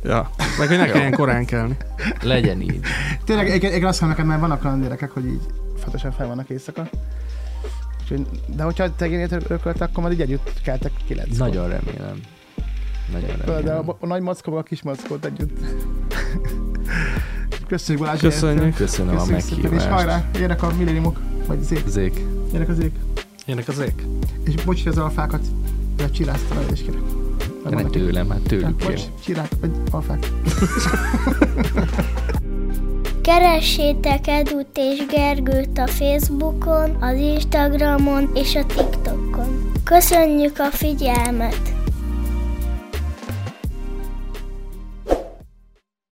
[0.04, 1.78] Ja, meg hogy ne kelljen korán kelni.
[2.22, 2.80] Legyen így.
[3.26, 5.42] Tényleg, igen, igen azt mondom mert vannak olyan gyerekek, hogy így
[5.78, 6.90] fontosan fel vannak éjszaka.
[8.02, 11.38] Úgyhogy, de hogyha te génét örökölt, akkor majd így együtt keltek kilenc.
[11.38, 12.22] Nagyon remélem.
[13.12, 13.90] Nagyon De remélem.
[13.90, 15.58] a, a nagy mackóval a kis mackót együtt.
[17.68, 18.20] Köszönjük Balázs.
[18.20, 18.76] Köszönjük.
[18.76, 19.88] Köszönöm a szépen, és meghívást.
[19.88, 22.20] hajrá, jönnek a milléniumok, vagy zék, Zék.
[22.54, 22.92] jönnek az ék.
[23.46, 23.94] Ének az ég.
[24.44, 25.42] És bocs, hogy az alfákat,
[26.12, 27.00] csiráztam el, és kérek.
[27.64, 29.00] Meg Ne tőlem, hát tőlük Bocs, jön.
[29.24, 30.28] csirák, vagy alfák.
[33.22, 39.72] Keressétek Edut és Gergőt a Facebookon, az Instagramon és a TikTokon.
[39.84, 41.79] Köszönjük a figyelmet!